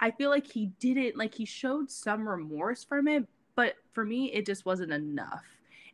I 0.00 0.10
feel 0.10 0.30
like 0.30 0.46
he 0.46 0.66
didn't 0.78 1.16
like 1.16 1.34
he 1.34 1.44
showed 1.44 1.90
some 1.90 2.28
remorse 2.28 2.84
from 2.84 3.08
it, 3.08 3.26
but 3.56 3.74
for 3.92 4.04
me 4.04 4.32
it 4.32 4.46
just 4.46 4.64
wasn't 4.64 4.92
enough. 4.92 5.44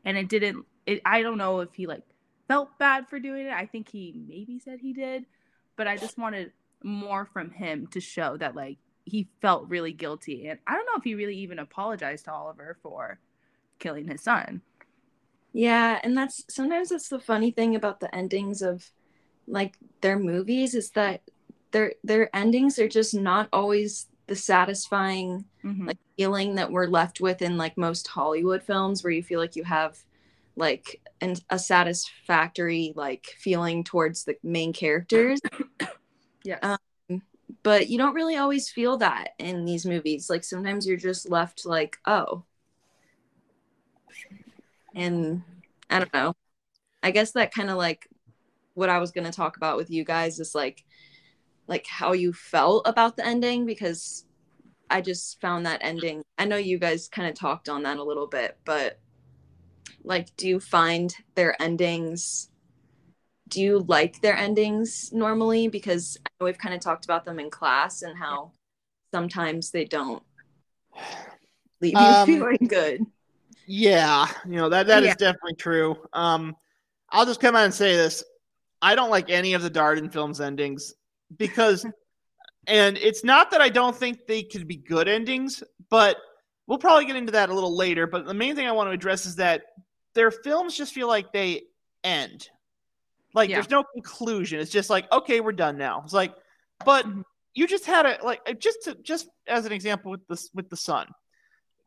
And 0.04 0.16
it 0.16 0.28
didn't 0.28 0.66
it 0.86 1.00
I 1.04 1.22
don't 1.22 1.38
know 1.38 1.60
if 1.60 1.72
he 1.74 1.86
like 1.86 2.02
felt 2.48 2.78
bad 2.78 3.08
for 3.08 3.18
doing 3.18 3.46
it. 3.46 3.52
I 3.52 3.66
think 3.66 3.88
he 3.88 4.14
maybe 4.28 4.58
said 4.58 4.80
he 4.80 4.92
did, 4.92 5.24
but 5.76 5.88
I 5.88 5.96
just 5.96 6.18
wanted 6.18 6.52
more 6.82 7.24
from 7.24 7.50
him 7.50 7.86
to 7.88 8.00
show 8.00 8.36
that 8.36 8.54
like 8.54 8.76
he 9.04 9.28
felt 9.40 9.68
really 9.68 9.92
guilty. 9.92 10.48
And 10.48 10.58
I 10.66 10.74
don't 10.74 10.86
know 10.86 10.96
if 10.96 11.04
he 11.04 11.14
really 11.14 11.36
even 11.38 11.58
apologized 11.58 12.26
to 12.26 12.32
Oliver 12.32 12.78
for 12.82 13.20
killing 13.78 14.08
his 14.08 14.22
son. 14.22 14.62
Yeah, 15.52 16.00
and 16.02 16.16
that's 16.16 16.44
sometimes 16.48 16.88
that's 16.88 17.08
the 17.08 17.20
funny 17.20 17.50
thing 17.50 17.76
about 17.76 18.00
the 18.00 18.12
endings 18.14 18.62
of 18.62 18.88
like 19.46 19.76
their 20.00 20.18
movies 20.18 20.74
is 20.74 20.90
that 20.92 21.22
their 21.70 21.94
their 22.02 22.34
endings 22.34 22.78
are 22.78 22.88
just 22.88 23.14
not 23.14 23.48
always 23.52 24.08
the 24.26 24.36
satisfying 24.36 25.44
Mhm. 25.64 25.86
like 25.88 25.98
feeling 26.16 26.54
that 26.56 26.70
we're 26.72 26.86
left 26.86 27.20
with 27.20 27.42
in 27.42 27.56
like 27.56 27.76
most 27.76 28.08
Hollywood 28.08 28.62
films 28.62 29.04
where 29.04 29.12
you 29.12 29.22
feel 29.22 29.40
like 29.40 29.56
you 29.56 29.64
have 29.64 29.98
like 30.56 31.00
an, 31.20 31.36
a 31.50 31.58
satisfactory 31.58 32.92
like 32.96 33.26
feeling 33.38 33.84
towards 33.84 34.24
the 34.24 34.36
main 34.42 34.72
characters 34.72 35.40
yeah 36.44 36.58
um, 36.62 36.78
but 37.62 37.88
you 37.88 37.98
don't 37.98 38.14
really 38.14 38.36
always 38.36 38.68
feel 38.68 38.98
that 38.98 39.30
in 39.38 39.64
these 39.64 39.86
movies. 39.86 40.28
Like 40.28 40.44
sometimes 40.44 40.86
you're 40.86 40.96
just 40.96 41.30
left 41.30 41.64
like 41.66 41.98
oh. 42.06 42.44
And 44.94 45.42
i 45.90 45.98
don't 45.98 46.14
know. 46.14 46.34
I 47.02 47.10
guess 47.10 47.32
that 47.32 47.52
kind 47.52 47.70
of 47.70 47.76
like 47.76 48.08
what 48.74 48.88
i 48.88 48.98
was 48.98 49.12
going 49.12 49.24
to 49.24 49.32
talk 49.32 49.56
about 49.56 49.76
with 49.76 49.90
you 49.90 50.04
guys 50.04 50.38
is 50.38 50.54
like 50.54 50.84
like 51.66 51.86
how 51.86 52.12
you 52.12 52.32
felt 52.32 52.86
about 52.86 53.16
the 53.16 53.26
ending 53.26 53.64
because 53.64 54.26
i 54.90 55.00
just 55.00 55.40
found 55.40 55.64
that 55.64 55.80
ending 55.82 56.22
i 56.38 56.44
know 56.44 56.56
you 56.56 56.78
guys 56.78 57.08
kind 57.08 57.28
of 57.28 57.34
talked 57.34 57.68
on 57.68 57.84
that 57.84 57.96
a 57.96 58.04
little 58.04 58.26
bit 58.26 58.58
but 58.64 58.98
like 60.02 60.36
do 60.36 60.48
you 60.48 60.60
find 60.60 61.14
their 61.34 61.60
endings 61.62 62.50
do 63.48 63.60
you 63.60 63.80
like 63.80 64.20
their 64.20 64.36
endings 64.36 65.12
normally 65.12 65.68
because 65.68 66.16
I 66.26 66.30
know 66.40 66.46
we've 66.46 66.58
kind 66.58 66.74
of 66.74 66.80
talked 66.80 67.04
about 67.04 67.24
them 67.24 67.38
in 67.38 67.50
class 67.50 68.02
and 68.02 68.16
how 68.18 68.52
sometimes 69.12 69.70
they 69.70 69.84
don't 69.84 70.22
leave 71.80 72.00
you 72.00 72.10
Um, 72.10 72.26
feeling 72.26 72.66
good 72.68 73.06
Yeah, 73.66 74.26
you 74.46 74.56
know 74.56 74.68
that 74.68 74.86
that 74.88 75.02
is 75.02 75.10
Yeah. 75.10 75.14
definitely 75.16 75.54
true. 75.54 75.96
Um, 76.12 76.54
I'll 77.10 77.26
just 77.26 77.40
come 77.40 77.56
out 77.56 77.64
and 77.64 77.74
say 77.74 77.96
this: 77.96 78.22
I 78.82 78.94
don't 78.94 79.10
like 79.10 79.30
any 79.30 79.54
of 79.54 79.62
the 79.62 79.70
Dardenne 79.70 80.12
films 80.12 80.40
endings 80.40 80.94
because, 81.38 81.86
and 82.66 82.98
it's 82.98 83.24
not 83.24 83.50
that 83.52 83.60
I 83.62 83.68
don't 83.70 83.96
think 83.96 84.26
they 84.26 84.42
could 84.42 84.68
be 84.68 84.76
good 84.76 85.08
endings, 85.08 85.62
but 85.90 86.16
we'll 86.66 86.78
probably 86.78 87.06
get 87.06 87.16
into 87.16 87.32
that 87.32 87.50
a 87.50 87.54
little 87.54 87.74
later. 87.76 88.06
But 88.06 88.26
the 88.26 88.34
main 88.34 88.54
thing 88.54 88.66
I 88.66 88.72
want 88.72 88.88
to 88.88 88.92
address 88.94 89.26
is 89.26 89.36
that 89.36 89.62
their 90.14 90.30
films 90.30 90.76
just 90.76 90.92
feel 90.94 91.08
like 91.08 91.32
they 91.32 91.62
end. 92.02 92.48
Like 93.34 93.50
Yeah. 93.50 93.56
there's 93.56 93.70
no 93.70 93.84
conclusion. 93.92 94.60
It's 94.60 94.70
just 94.70 94.88
like 94.90 95.10
okay, 95.12 95.40
we're 95.40 95.52
done 95.52 95.76
now. 95.76 96.02
It's 96.04 96.14
like, 96.14 96.34
but 96.84 97.06
Mhm. 97.06 97.24
you 97.54 97.66
just 97.66 97.84
had 97.84 98.06
a 98.06 98.18
like 98.24 98.58
just 98.58 98.84
to 98.84 98.94
just 98.96 99.28
as 99.46 99.66
an 99.66 99.72
example 99.72 100.10
with 100.10 100.26
this 100.28 100.50
with 100.54 100.70
the 100.70 100.76
son 100.76 101.06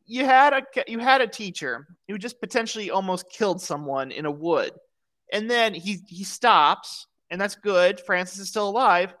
you 0.08 0.24
had 0.24 0.54
a 0.54 0.62
you 0.90 0.98
had 0.98 1.20
a 1.20 1.26
teacher 1.26 1.86
who 2.08 2.18
just 2.18 2.40
potentially 2.40 2.90
almost 2.90 3.30
killed 3.30 3.60
someone 3.60 4.10
in 4.10 4.24
a 4.24 4.30
wood 4.30 4.72
and 5.32 5.50
then 5.50 5.74
he 5.74 5.98
he 6.08 6.24
stops 6.24 7.06
and 7.30 7.38
that's 7.38 7.54
good 7.54 8.00
francis 8.00 8.38
is 8.38 8.48
still 8.48 8.68
alive 8.70 9.14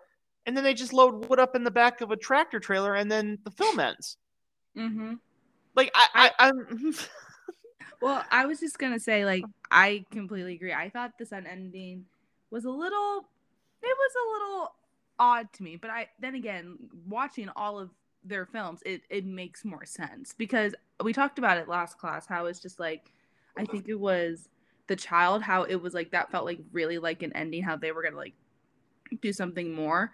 and 0.46 0.56
then 0.56 0.64
they 0.64 0.72
just 0.72 0.94
load 0.94 1.28
wood 1.28 1.38
up 1.38 1.54
in 1.54 1.62
the 1.62 1.70
back 1.70 2.00
of 2.00 2.10
a 2.10 2.16
tractor 2.16 2.58
trailer 2.58 2.94
and 2.94 3.12
then 3.12 3.38
the 3.44 3.50
film 3.50 3.78
ends 3.78 4.16
mm-hmm. 4.76 5.14
like 5.76 5.90
i, 5.94 6.30
I 6.38 6.48
i'm 6.48 6.94
Well, 8.00 8.24
I 8.30 8.46
was 8.46 8.60
just 8.60 8.78
gonna 8.78 9.00
say, 9.00 9.24
like, 9.24 9.42
I 9.72 10.04
completely 10.12 10.54
agree. 10.54 10.72
I 10.72 10.88
thought 10.88 11.18
the 11.18 11.26
son 11.26 11.48
ending 11.48 12.04
was 12.50 12.64
a 12.64 12.70
little, 12.70 13.28
it 13.82 13.96
was 13.96 14.12
a 14.14 14.32
little 14.32 14.72
odd 15.18 15.52
to 15.54 15.62
me. 15.62 15.76
But 15.76 15.90
I 15.90 16.08
then 16.20 16.34
again, 16.34 16.78
watching 17.06 17.48
all 17.56 17.78
of 17.78 17.90
their 18.24 18.46
films, 18.46 18.80
it 18.84 19.02
it 19.10 19.24
makes 19.24 19.64
more 19.64 19.84
sense 19.84 20.34
because 20.36 20.74
we 21.02 21.12
talked 21.12 21.38
about 21.38 21.58
it 21.58 21.68
last 21.68 21.98
class. 21.98 22.26
How 22.26 22.46
it's 22.46 22.60
just 22.60 22.80
like, 22.80 23.12
I 23.56 23.64
think 23.64 23.88
it 23.88 23.98
was 23.98 24.48
the 24.86 24.96
child. 24.96 25.42
How 25.42 25.62
it 25.62 25.76
was 25.76 25.94
like 25.94 26.10
that 26.12 26.30
felt 26.30 26.44
like 26.44 26.60
really 26.72 26.98
like 26.98 27.22
an 27.22 27.32
ending. 27.34 27.62
How 27.62 27.76
they 27.76 27.92
were 27.92 28.02
gonna 28.02 28.16
like 28.16 28.34
do 29.20 29.32
something 29.32 29.72
more, 29.72 30.12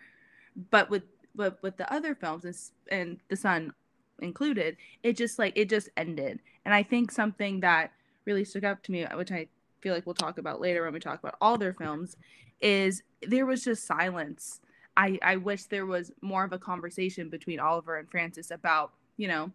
but 0.71 0.91
with 0.91 1.03
but 1.35 1.63
with 1.63 1.77
the 1.77 1.93
other 1.93 2.15
films 2.15 2.45
and, 2.45 2.57
and 2.91 3.19
the 3.29 3.37
son 3.37 3.73
included, 4.21 4.77
it 5.03 5.17
just 5.17 5.39
like 5.39 5.53
it 5.57 5.69
just 5.69 5.89
ended. 5.97 6.41
And 6.65 6.73
I 6.73 6.83
think 6.83 7.11
something 7.11 7.61
that 7.61 7.93
really 8.25 8.45
stuck 8.45 8.65
out 8.65 8.83
to 8.85 8.93
me, 8.93 9.07
which 9.15 9.33
I 9.33 9.49
feel 9.85 9.95
like 9.95 10.07
we'll 10.07 10.15
talk 10.15 10.39
about 10.39 10.61
later 10.61 10.83
when 10.83 10.93
we 10.93 10.99
talk 10.99 11.21
about 11.21 11.37
all 11.41 11.57
their 11.57 11.75
films, 11.75 12.17
is 12.61 13.03
there 13.23 13.47
was 13.47 13.63
just 13.63 13.87
silence. 13.87 14.61
I, 14.97 15.19
I 15.23 15.37
wish 15.37 15.65
there 15.65 15.87
was 15.87 16.11
more 16.21 16.45
of 16.45 16.53
a 16.53 16.59
conversation 16.59 17.29
between 17.29 17.61
Oliver 17.61 17.99
and 17.99 18.11
Francis 18.11 18.51
about, 18.51 18.93
you 19.17 19.29
know, 19.29 19.53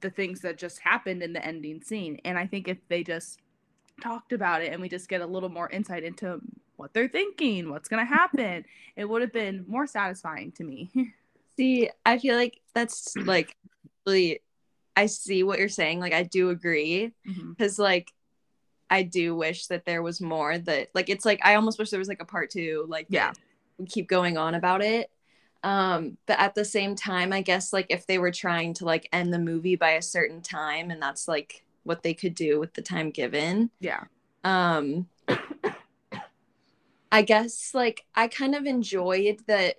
the 0.00 0.10
things 0.10 0.40
that 0.40 0.56
just 0.56 0.78
happened 0.80 1.22
in 1.22 1.32
the 1.34 1.44
ending 1.44 1.82
scene. 1.82 2.18
And 2.24 2.38
I 2.38 2.46
think 2.46 2.68
if 2.68 2.78
they 2.88 3.02
just 3.02 3.40
talked 4.02 4.32
about 4.32 4.62
it 4.62 4.72
and 4.72 4.80
we 4.80 4.88
just 4.88 5.08
get 5.08 5.20
a 5.20 5.26
little 5.26 5.48
more 5.50 5.68
insight 5.68 6.04
into 6.04 6.40
what 6.76 6.94
they're 6.94 7.08
thinking, 7.08 7.70
what's 7.70 7.88
going 7.88 8.06
to 8.06 8.14
happen, 8.14 8.64
it 8.96 9.06
would 9.06 9.22
have 9.22 9.32
been 9.32 9.64
more 9.66 9.86
satisfying 9.86 10.52
to 10.52 10.64
me. 10.64 10.90
see 11.56 11.90
i 12.04 12.18
feel 12.18 12.36
like 12.36 12.60
that's 12.74 13.16
like 13.16 13.56
really 14.06 14.40
i 14.94 15.06
see 15.06 15.42
what 15.42 15.58
you're 15.58 15.68
saying 15.68 15.98
like 15.98 16.12
i 16.12 16.22
do 16.22 16.50
agree 16.50 17.12
mm-hmm. 17.26 17.50
because 17.52 17.78
like 17.78 18.12
i 18.90 19.02
do 19.02 19.34
wish 19.34 19.66
that 19.66 19.84
there 19.84 20.02
was 20.02 20.20
more 20.20 20.58
that 20.58 20.88
like 20.94 21.08
it's 21.08 21.24
like 21.24 21.40
i 21.44 21.54
almost 21.54 21.78
wish 21.78 21.90
there 21.90 21.98
was 21.98 22.08
like 22.08 22.22
a 22.22 22.26
part 22.26 22.50
two 22.50 22.84
like 22.88 23.06
Yeah. 23.08 23.32
would 23.78 23.88
keep 23.88 24.08
going 24.08 24.36
on 24.36 24.54
about 24.54 24.82
it 24.82 25.10
um 25.64 26.16
but 26.26 26.38
at 26.38 26.54
the 26.54 26.64
same 26.64 26.94
time 26.94 27.32
i 27.32 27.40
guess 27.42 27.72
like 27.72 27.86
if 27.90 28.06
they 28.06 28.18
were 28.18 28.30
trying 28.30 28.74
to 28.74 28.84
like 28.84 29.08
end 29.12 29.32
the 29.32 29.38
movie 29.38 29.76
by 29.76 29.90
a 29.92 30.02
certain 30.02 30.40
time 30.42 30.90
and 30.90 31.00
that's 31.02 31.26
like 31.26 31.64
what 31.84 32.02
they 32.02 32.14
could 32.14 32.34
do 32.34 32.60
with 32.60 32.74
the 32.74 32.82
time 32.82 33.10
given 33.10 33.70
Yeah. 33.80 34.04
um 34.44 35.08
i 37.12 37.22
guess 37.22 37.72
like 37.74 38.04
i 38.14 38.28
kind 38.28 38.54
of 38.54 38.66
enjoyed 38.66 39.40
that 39.46 39.76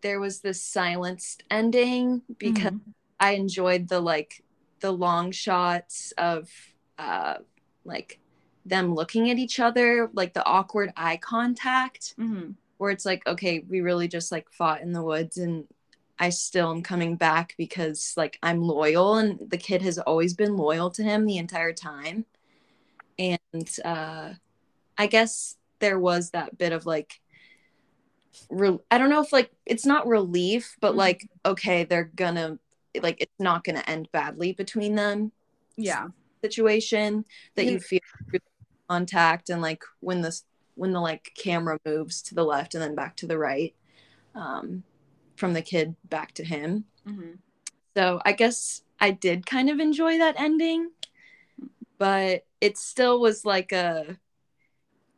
there 0.00 0.20
was 0.20 0.40
this 0.40 0.62
silenced 0.62 1.42
ending 1.50 2.22
because 2.38 2.70
Mhm. 2.72 2.80
I 3.18 3.32
enjoyed 3.32 3.88
the 3.88 3.98
like 3.98 4.44
the 4.78 4.92
long 4.92 5.32
shots 5.32 6.12
of 6.16 6.48
uh 6.98 7.38
like 7.84 8.20
them 8.64 8.94
looking 8.94 9.30
at 9.30 9.38
each 9.38 9.60
other, 9.60 10.10
like 10.12 10.34
the 10.34 10.44
awkward 10.44 10.92
eye 10.96 11.16
contact 11.16 12.14
Mhm. 12.18 12.54
where 12.78 12.90
it's 12.90 13.06
like, 13.06 13.26
okay, 13.26 13.60
we 13.68 13.80
really 13.80 14.08
just 14.08 14.30
like 14.32 14.50
fought 14.52 14.82
in 14.82 14.92
the 14.92 15.02
woods 15.02 15.36
and 15.38 15.66
I 16.18 16.30
still 16.30 16.70
am 16.72 16.82
coming 16.82 17.16
back 17.16 17.54
because 17.56 18.14
like 18.16 18.38
I'm 18.42 18.60
loyal 18.60 19.14
and 19.16 19.38
the 19.50 19.56
kid 19.58 19.82
has 19.82 19.98
always 19.98 20.34
been 20.34 20.56
loyal 20.56 20.90
to 20.90 21.02
him 21.04 21.26
the 21.26 21.38
entire 21.38 21.72
time. 21.72 22.26
And 23.18 23.78
uh 23.84 24.34
I 24.96 25.06
guess 25.06 25.56
there 25.78 25.98
was 25.98 26.30
that 26.30 26.58
bit 26.58 26.72
of 26.72 26.86
like 26.86 27.20
re- 28.50 28.78
I 28.90 28.98
don't 28.98 29.10
know 29.10 29.22
if 29.22 29.32
like 29.32 29.52
it's 29.64 29.86
not 29.86 30.06
relief, 30.08 30.76
but 30.80 30.94
Mhm. 30.94 30.96
like 30.98 31.28
okay, 31.46 31.84
they're 31.84 32.10
gonna 32.14 32.58
like 33.00 33.20
it's 33.20 33.38
not 33.38 33.62
gonna 33.64 33.84
end 33.86 34.10
badly 34.12 34.52
between 34.52 34.94
them 34.96 35.32
Yeah. 35.76 36.08
Situation 36.42 37.24
that 37.56 37.66
you 37.66 37.80
feel 37.80 38.00
contact 38.88 39.50
and 39.50 39.60
like 39.60 39.84
when 40.00 40.22
this 40.22 40.44
when 40.74 40.92
the 40.92 41.00
like 41.00 41.32
camera 41.36 41.78
moves 41.84 42.22
to 42.22 42.34
the 42.34 42.44
left 42.44 42.74
and 42.74 42.82
then 42.82 42.94
back 42.94 43.16
to 43.16 43.26
the 43.26 43.36
right 43.36 43.74
um 44.34 44.82
from 45.36 45.52
the 45.52 45.62
kid 45.62 45.94
back 46.08 46.32
to 46.32 46.44
him. 46.44 46.84
Mhm. 47.06 47.38
so 47.96 48.20
i 48.24 48.32
guess 48.32 48.82
i 49.00 49.10
did 49.10 49.46
kind 49.46 49.68
of 49.70 49.78
enjoy 49.80 50.18
that 50.18 50.40
ending 50.40 50.90
but 51.98 52.44
it 52.60 52.78
still 52.78 53.20
was 53.20 53.44
like 53.44 53.72
a 53.72 54.18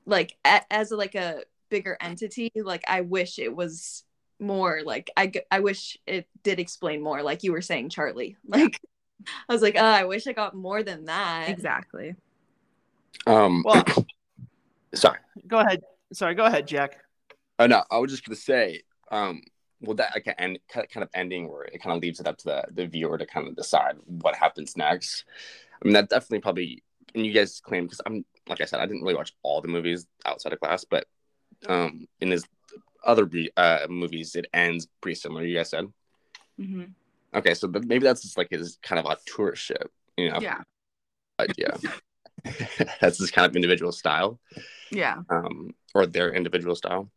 like 0.07 0.37
a, 0.45 0.61
as 0.73 0.91
a, 0.91 0.97
like 0.97 1.15
a 1.15 1.45
bigger 1.69 1.97
entity 2.01 2.51
like 2.57 2.83
i 2.89 3.01
wish 3.03 3.39
it 3.39 3.55
was 3.55 4.05
more 4.41 4.81
like 4.85 5.11
i 5.17 5.31
i 5.51 5.61
wish 5.61 5.97
it 6.07 6.27
did 6.43 6.59
explain 6.59 7.03
more 7.03 7.23
like 7.23 7.43
you 7.43 7.53
were 7.53 7.61
saying 7.63 7.89
charlie. 7.89 8.37
Like 8.47 8.81
i 9.49 9.53
was 9.53 9.63
like 9.63 9.77
oh 9.77 9.85
i 9.85 10.05
wish 10.05 10.27
i 10.27 10.33
got 10.33 10.55
more 10.55 10.83
than 10.83 11.05
that 11.05 11.49
Exactly. 11.49 12.15
Um, 13.27 13.63
well 13.65 13.85
sorry. 14.95 15.19
go 15.47 15.59
ahead 15.59 15.83
sorry 16.13 16.35
go 16.35 16.45
ahead 16.45 16.67
jack 16.67 16.99
Oh 17.61 17.67
no, 17.67 17.85
I 17.91 17.99
was 17.99 18.11
just 18.11 18.25
gonna 18.25 18.37
say, 18.37 18.81
um, 19.11 19.43
well, 19.83 19.95
that 19.97 20.13
like 20.15 20.27
an 20.27 20.35
end, 20.39 20.59
kind 20.71 20.87
of 20.97 21.11
ending 21.13 21.47
where 21.51 21.65
it 21.65 21.83
kind 21.83 21.95
of 21.95 22.01
leaves 22.01 22.19
it 22.19 22.27
up 22.27 22.39
to 22.39 22.45
the, 22.47 22.65
the 22.73 22.87
viewer 22.87 23.19
to 23.19 23.27
kind 23.27 23.47
of 23.47 23.55
decide 23.55 23.97
what 24.07 24.35
happens 24.35 24.79
next. 24.79 25.25
I 25.75 25.85
mean, 25.85 25.93
that 25.93 26.09
definitely 26.09 26.41
probably, 26.41 26.83
and 27.15 27.27
you 27.27 27.35
guys 27.35 27.61
claim 27.61 27.85
because 27.85 28.01
I'm 28.07 28.25
like 28.49 28.63
I 28.63 28.65
said, 28.65 28.81
I 28.81 28.87
didn't 28.87 29.03
really 29.03 29.15
watch 29.15 29.35
all 29.43 29.61
the 29.61 29.69
movies 29.69 30.07
outside 30.25 30.55
of 30.55 30.61
class, 30.61 30.87
but 30.87 31.07
um, 31.69 32.09
in 32.23 32.31
his 32.31 32.45
other 33.05 33.29
uh, 33.59 33.87
movies, 33.91 34.35
it 34.37 34.47
ends 34.55 34.89
pretty 35.03 35.17
similar. 35.17 35.45
You 35.45 35.57
guys 35.59 35.69
said. 35.69 35.85
hmm 36.59 36.85
Okay, 37.35 37.55
so 37.55 37.69
but 37.69 37.85
maybe 37.85 38.05
that's 38.05 38.23
just 38.23 38.37
like 38.37 38.49
his 38.51 38.79
kind 38.83 38.99
of 38.99 39.07
a 39.11 39.17
tourist 39.27 39.63
ship, 39.63 39.91
you 40.17 40.31
know? 40.31 40.41
Yeah. 40.41 40.59
But 41.39 41.53
yeah, 41.57 41.77
that's 43.01 43.19
his 43.19 43.31
kind 43.31 43.47
of 43.49 43.55
individual 43.57 43.93
style, 43.93 44.39
Yeah. 44.91 45.19
um, 45.31 45.75
or 45.95 46.07
their 46.07 46.33
individual 46.33 46.75
style. 46.75 47.11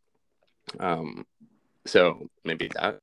Um, 0.80 1.26
so 1.86 2.28
maybe 2.44 2.70
that 2.74 2.98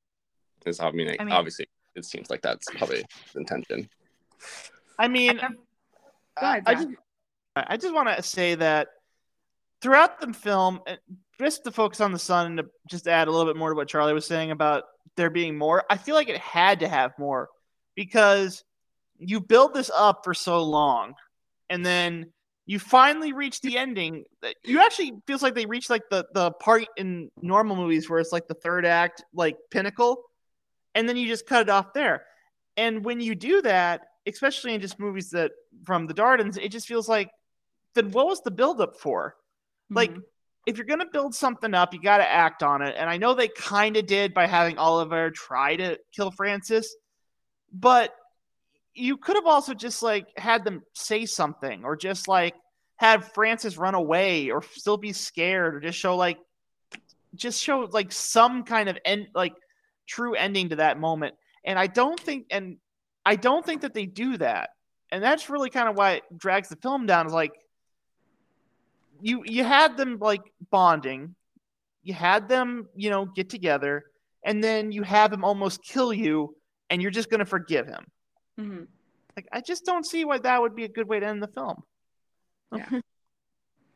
is. 0.65 0.79
I 0.79 0.91
mean, 0.91 1.15
I 1.19 1.23
mean- 1.23 1.33
obviously, 1.33 1.67
it 1.95 2.05
seems 2.05 2.29
like 2.29 2.41
that's 2.41 2.65
probably 2.71 3.03
the 3.33 3.39
intention. 3.39 3.89
I 4.97 5.07
mean, 5.07 5.37
Go 5.37 5.45
ahead, 6.41 6.63
I 6.65 6.73
just, 6.75 6.87
I 7.55 7.77
just 7.77 7.93
want 7.93 8.07
to 8.15 8.23
say 8.23 8.55
that 8.55 8.87
throughout 9.81 10.19
the 10.21 10.31
film, 10.33 10.79
just 11.39 11.63
to 11.65 11.71
focus 11.71 11.99
on 12.01 12.11
the 12.11 12.19
son 12.19 12.45
and 12.47 12.57
to 12.59 12.65
just 12.87 13.07
add 13.07 13.27
a 13.27 13.31
little 13.31 13.45
bit 13.51 13.57
more 13.57 13.69
to 13.69 13.75
what 13.75 13.87
Charlie 13.87 14.13
was 14.13 14.25
saying 14.25 14.51
about 14.51 14.83
there 15.21 15.29
being 15.29 15.55
more, 15.55 15.83
I 15.87 15.97
feel 15.97 16.15
like 16.15 16.29
it 16.29 16.39
had 16.39 16.79
to 16.79 16.87
have 16.87 17.11
more 17.19 17.47
because 17.95 18.63
you 19.19 19.39
build 19.39 19.75
this 19.75 19.91
up 19.95 20.21
for 20.23 20.33
so 20.33 20.63
long, 20.63 21.13
and 21.69 21.85
then 21.85 22.33
you 22.65 22.79
finally 22.79 23.33
reach 23.33 23.61
the 23.61 23.77
ending. 23.77 24.23
You 24.63 24.79
actually 24.79 25.13
feels 25.27 25.43
like 25.43 25.53
they 25.53 25.67
reach 25.67 25.91
like 25.91 26.01
the 26.09 26.25
the 26.33 26.51
part 26.53 26.85
in 26.97 27.29
normal 27.39 27.75
movies 27.75 28.09
where 28.09 28.19
it's 28.19 28.31
like 28.31 28.47
the 28.47 28.55
third 28.55 28.83
act, 28.83 29.23
like 29.31 29.57
pinnacle, 29.69 30.23
and 30.95 31.07
then 31.07 31.17
you 31.17 31.27
just 31.27 31.45
cut 31.45 31.61
it 31.61 31.69
off 31.69 31.93
there. 31.93 32.25
And 32.77 33.05
when 33.05 33.19
you 33.21 33.35
do 33.35 33.61
that, 33.61 34.01
especially 34.25 34.73
in 34.73 34.81
just 34.81 34.99
movies 34.99 35.29
that 35.31 35.51
from 35.85 36.07
the 36.07 36.15
Dardennes, 36.15 36.57
it 36.57 36.69
just 36.71 36.87
feels 36.87 37.07
like 37.07 37.29
then 37.93 38.09
what 38.11 38.25
was 38.25 38.41
the 38.41 38.51
buildup 38.51 38.97
for? 38.99 39.35
Like, 39.91 40.11
Mhm. 40.11 40.23
If 40.65 40.77
you're 40.77 40.85
gonna 40.85 41.09
build 41.11 41.33
something 41.33 41.73
up, 41.73 41.93
you 41.93 42.01
got 42.01 42.17
to 42.17 42.29
act 42.29 42.63
on 42.63 42.81
it. 42.81 42.95
And 42.97 43.09
I 43.09 43.17
know 43.17 43.33
they 43.33 43.47
kind 43.47 43.97
of 43.97 44.05
did 44.05 44.33
by 44.33 44.47
having 44.47 44.77
Oliver 44.77 45.31
try 45.31 45.75
to 45.75 45.97
kill 46.11 46.31
Francis, 46.31 46.95
but 47.73 48.13
you 48.93 49.17
could 49.17 49.35
have 49.35 49.47
also 49.47 49.73
just 49.73 50.03
like 50.03 50.27
had 50.37 50.63
them 50.63 50.83
say 50.93 51.25
something 51.25 51.83
or 51.83 51.95
just 51.95 52.27
like 52.27 52.53
have 52.97 53.31
Francis 53.33 53.77
run 53.77 53.95
away 53.95 54.51
or 54.51 54.61
still 54.61 54.97
be 54.97 55.13
scared 55.13 55.75
or 55.75 55.79
just 55.79 55.97
show 55.97 56.15
like 56.15 56.37
just 57.35 57.61
show 57.61 57.87
like 57.91 58.11
some 58.11 58.63
kind 58.63 58.89
of 58.89 58.97
end 59.05 59.27
like 59.33 59.53
true 60.07 60.35
ending 60.35 60.69
to 60.69 60.75
that 60.77 60.99
moment. 60.99 61.33
And 61.63 61.79
I 61.79 61.87
don't 61.87 62.19
think 62.19 62.47
and 62.51 62.77
I 63.25 63.35
don't 63.35 63.65
think 63.65 63.81
that 63.81 63.93
they 63.93 64.05
do 64.05 64.37
that. 64.37 64.71
And 65.11 65.23
that's 65.23 65.49
really 65.49 65.69
kind 65.69 65.89
of 65.89 65.95
why 65.95 66.13
it 66.13 66.23
drags 66.37 66.69
the 66.69 66.75
film 66.77 67.05
down 67.05 67.27
is 67.27 67.33
like 67.33 67.53
you 69.21 69.43
you 69.45 69.63
had 69.63 69.97
them 69.97 70.17
like 70.19 70.41
bonding, 70.69 71.35
you 72.03 72.13
had 72.13 72.47
them, 72.49 72.87
you 72.95 73.09
know, 73.09 73.25
get 73.25 73.49
together, 73.49 74.03
and 74.43 74.63
then 74.63 74.91
you 74.91 75.03
have 75.03 75.31
him 75.31 75.43
almost 75.43 75.83
kill 75.83 76.11
you, 76.13 76.55
and 76.89 77.01
you're 77.01 77.11
just 77.11 77.29
gonna 77.29 77.45
forgive 77.45 77.87
him. 77.87 78.05
Mhm. 78.59 78.87
Like 79.35 79.47
I 79.51 79.61
just 79.61 79.85
don't 79.85 80.05
see 80.05 80.25
why 80.25 80.39
that 80.39 80.61
would 80.61 80.75
be 80.75 80.83
a 80.83 80.89
good 80.89 81.07
way 81.07 81.19
to 81.19 81.25
end 81.25 81.41
the 81.41 81.47
film. 81.47 81.83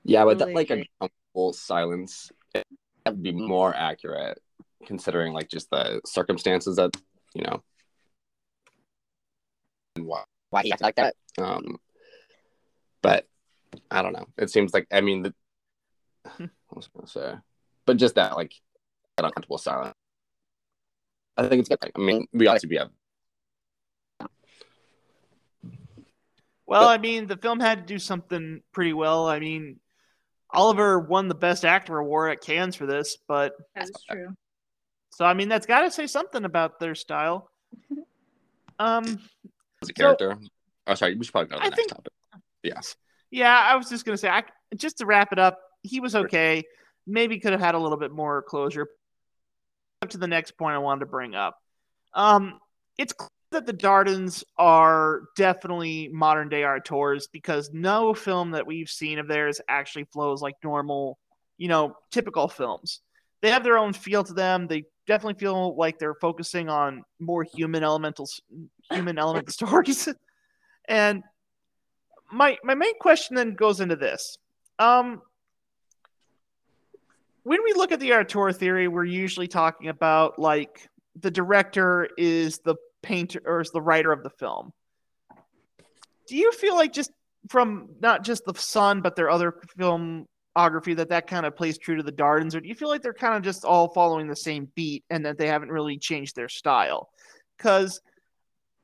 Yeah, 0.03 0.23
but 0.23 0.37
Totally 0.37 0.53
that 0.53 0.55
like 0.55 0.69
a 0.69 0.73
agree. 0.73 0.89
comfortable 0.99 1.53
silence 1.53 2.31
that 2.53 2.65
would 3.07 3.23
be 3.23 3.31
more 3.31 3.75
accurate, 3.75 4.39
considering 4.85 5.33
like 5.33 5.49
just 5.49 5.69
the 5.71 6.01
circumstances 6.05 6.75
that 6.75 6.95
you 7.33 7.43
know 7.43 7.63
and 9.95 10.05
why 10.05 10.23
why 10.51 10.61
he 10.61 10.71
acted 10.71 10.83
like 10.83 10.95
that. 10.95 11.15
Um, 11.37 11.79
but 13.01 13.27
I 13.91 14.01
don't 14.01 14.13
know. 14.13 14.25
It 14.37 14.49
seems 14.49 14.73
like 14.73 14.87
I 14.91 15.01
mean, 15.01 15.23
the, 15.23 15.33
what 16.37 16.49
was 16.75 16.87
gonna 16.87 17.07
say? 17.07 17.35
But 17.85 17.97
just 17.97 18.15
that 18.15 18.35
like 18.35 18.53
that 19.17 19.25
uncomfortable 19.25 19.57
silence. 19.57 19.93
I 21.37 21.47
think 21.47 21.59
it's 21.61 21.69
good. 21.69 21.79
I 21.95 21.99
mean, 21.99 22.27
we 22.33 22.47
ought 22.47 22.59
to 22.61 22.67
be. 22.67 22.77
have 22.77 22.89
Well, 26.67 26.81
But- 26.83 26.87
I 26.87 26.97
mean, 26.97 27.27
the 27.27 27.37
film 27.37 27.59
had 27.59 27.79
to 27.79 27.93
do 27.93 27.99
something 27.99 28.61
pretty 28.71 28.93
well. 28.93 29.27
I 29.27 29.39
mean, 29.39 29.79
Oliver 30.51 30.99
won 30.99 31.27
the 31.27 31.35
Best 31.35 31.65
Actor 31.65 31.97
award 31.97 32.31
at 32.31 32.41
Cannes 32.41 32.75
for 32.75 32.85
this, 32.85 33.17
but 33.27 33.53
That 33.75 33.83
is 33.85 33.91
true. 34.09 34.29
so 35.11 35.25
I 35.25 35.33
mean, 35.33 35.49
that's 35.49 35.65
got 35.65 35.81
to 35.81 35.91
say 35.91 36.07
something 36.07 36.45
about 36.45 36.79
their 36.79 36.95
style. 36.95 37.49
Um, 38.77 39.05
as 39.81 39.83
a 39.83 39.85
So- 39.85 39.93
character. 39.95 40.37
oh, 40.87 40.95
sorry. 40.95 41.15
We 41.15 41.23
should 41.23 41.31
probably 41.31 41.47
go 41.51 41.55
to 41.55 41.59
the 41.61 41.65
I 41.65 41.69
next 41.69 41.75
think- 41.77 41.89
topic. 41.91 42.11
Yes. 42.61 42.97
Yeah, 43.35 43.53
I 43.53 43.75
was 43.75 43.89
just 43.89 44.05
gonna 44.05 44.17
say, 44.17 44.29
I, 44.29 44.45
just 44.77 44.99
to 44.99 45.05
wrap 45.05 45.33
it 45.33 45.39
up, 45.39 45.59
he 45.81 45.99
was 45.99 46.15
okay. 46.15 46.63
Maybe 47.05 47.37
could 47.37 47.51
have 47.51 47.59
had 47.59 47.75
a 47.75 47.77
little 47.77 47.97
bit 47.97 48.13
more 48.13 48.41
closure. 48.41 48.87
Up 50.01 50.09
to 50.11 50.17
the 50.17 50.27
next 50.27 50.51
point 50.51 50.73
I 50.73 50.77
wanted 50.77 51.01
to 51.01 51.07
bring 51.07 51.35
up. 51.35 51.57
Um, 52.13 52.59
it's 52.97 53.11
clear 53.11 53.29
that 53.51 53.65
the 53.65 53.73
Dardennes 53.73 54.45
are 54.57 55.23
definitely 55.35 56.07
modern 56.13 56.47
day 56.47 56.63
auteurs 56.63 57.27
because 57.27 57.69
no 57.73 58.13
film 58.13 58.51
that 58.51 58.65
we've 58.65 58.89
seen 58.89 59.19
of 59.19 59.27
theirs 59.27 59.59
actually 59.67 60.05
flows 60.05 60.41
like 60.41 60.55
normal, 60.63 61.19
you 61.57 61.67
know, 61.67 61.97
typical 62.11 62.47
films. 62.47 63.01
They 63.41 63.49
have 63.49 63.65
their 63.65 63.77
own 63.77 63.91
feel 63.91 64.23
to 64.23 64.33
them. 64.33 64.67
They 64.67 64.85
definitely 65.07 65.41
feel 65.41 65.75
like 65.75 65.99
they're 65.99 66.15
focusing 66.15 66.69
on 66.69 67.03
more 67.19 67.43
human 67.43 67.83
elemental 67.83 68.29
human 68.89 69.17
element 69.17 69.51
stories. 69.51 70.07
and 70.87 71.21
my 72.31 72.57
my 72.63 72.75
main 72.75 72.97
question 72.99 73.35
then 73.35 73.53
goes 73.53 73.79
into 73.79 73.95
this. 73.95 74.37
Um 74.79 75.21
when 77.43 77.63
we 77.63 77.73
look 77.73 77.91
at 77.91 77.99
the 77.99 78.13
auteur 78.13 78.51
theory, 78.51 78.87
we're 78.87 79.05
usually 79.05 79.47
talking 79.47 79.87
about 79.87 80.39
like 80.39 80.89
the 81.21 81.29
director 81.29 82.09
is 82.17 82.59
the 82.59 82.75
painter 83.03 83.39
or 83.45 83.61
is 83.61 83.69
the 83.69 83.81
writer 83.81 84.11
of 84.11 84.23
the 84.23 84.31
film. 84.31 84.73
Do 86.27 86.35
you 86.35 86.51
feel 86.51 86.75
like 86.75 86.91
just 86.91 87.11
from 87.49 87.89
not 88.01 88.23
just 88.23 88.45
the 88.45 88.55
Son 88.55 89.01
but 89.01 89.15
their 89.15 89.29
other 89.29 89.53
filmography 89.77 90.95
that 90.95 91.09
that 91.09 91.27
kind 91.27 91.45
of 91.45 91.55
plays 91.55 91.77
true 91.77 91.97
to 91.97 92.03
the 92.03 92.11
Dardennes, 92.11 92.55
or 92.55 92.61
do 92.61 92.67
you 92.67 92.75
feel 92.75 92.89
like 92.89 93.03
they're 93.03 93.13
kind 93.13 93.35
of 93.35 93.43
just 93.43 93.63
all 93.63 93.93
following 93.93 94.27
the 94.27 94.35
same 94.35 94.71
beat 94.73 95.03
and 95.09 95.25
that 95.25 95.37
they 95.37 95.47
haven't 95.47 95.69
really 95.69 95.99
changed 95.99 96.35
their 96.35 96.49
style? 96.49 97.09
Because 97.57 98.01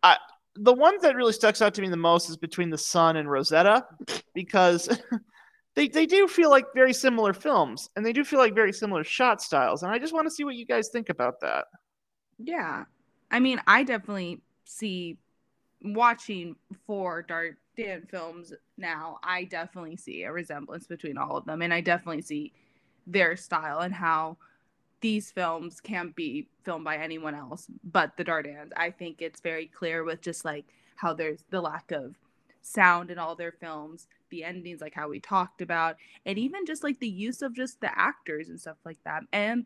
I 0.04 0.18
the 0.56 0.74
ones 0.74 1.02
that 1.02 1.16
really 1.16 1.34
sticks 1.34 1.62
out 1.62 1.74
to 1.76 1.82
me 1.82 1.90
the 1.90 1.98
most 1.98 2.30
is 2.30 2.38
between 2.38 2.70
the 2.70 2.78
Son 2.78 3.18
and 3.18 3.30
Rosetta, 3.30 3.86
because 4.34 4.90
they 5.76 5.88
they 5.88 6.06
do 6.06 6.28
feel 6.28 6.50
like 6.50 6.66
very 6.76 6.94
similar 6.94 7.34
films 7.34 7.90
and 7.96 8.06
they 8.06 8.14
do 8.14 8.24
feel 8.24 8.40
like 8.40 8.54
very 8.54 8.74
similar 8.74 9.04
shot 9.04 9.42
styles, 9.42 9.84
and 9.84 9.92
I 9.92 10.00
just 10.00 10.14
want 10.14 10.28
to 10.28 10.32
see 10.32 10.44
what 10.44 10.56
you 10.56 10.66
guys 10.66 10.90
think 10.90 11.10
about 11.10 11.40
that. 11.42 11.66
Yeah. 12.38 12.86
I 13.30 13.40
mean, 13.40 13.62
I 13.66 13.84
definitely 13.84 14.42
see 14.66 15.18
watching 15.84 16.56
four 16.86 17.22
Dart 17.22 17.58
Dan 17.78 18.06
films 18.10 18.54
now, 18.78 19.20
I 19.24 19.46
definitely 19.46 19.96
see 19.96 20.24
a 20.24 20.32
resemblance 20.32 20.88
between 20.88 21.18
all 21.18 21.38
of 21.38 21.46
them. 21.46 21.62
And 21.62 21.74
I 21.74 21.82
definitely 21.82 22.22
see 22.22 22.54
their 23.08 23.36
style 23.36 23.80
and 23.80 23.94
how 23.94 24.38
these 25.02 25.32
films 25.32 25.82
can't 25.82 26.16
be 26.16 26.48
filmed 26.64 26.86
by 26.86 26.98
anyone 26.98 27.36
else 27.36 27.68
but 27.84 28.16
the 28.18 28.24
Dardennes. 28.24 28.72
I 28.78 28.92
think 28.92 29.22
it's 29.22 29.42
very 29.42 29.66
clear 29.68 30.04
with 30.04 30.22
just 30.22 30.46
like 30.46 30.66
how 30.96 31.14
there's 31.14 31.44
the 31.50 31.62
lack 31.62 31.92
of 31.92 32.16
sound 32.62 33.10
in 33.10 33.18
all 33.18 33.36
their 33.36 33.52
films, 33.52 34.08
the 34.30 34.44
endings, 34.44 34.82
like 34.82 34.94
how 34.94 35.10
we 35.10 35.20
talked 35.20 35.62
about, 35.62 35.98
and 36.26 36.38
even 36.38 36.66
just 36.66 36.84
like 36.84 37.00
the 37.00 37.10
use 37.10 37.42
of 37.42 37.56
just 37.56 37.82
the 37.82 37.98
actors 37.98 38.50
and 38.50 38.60
stuff 38.60 38.78
like 38.86 39.00
that. 39.04 39.24
And 39.34 39.66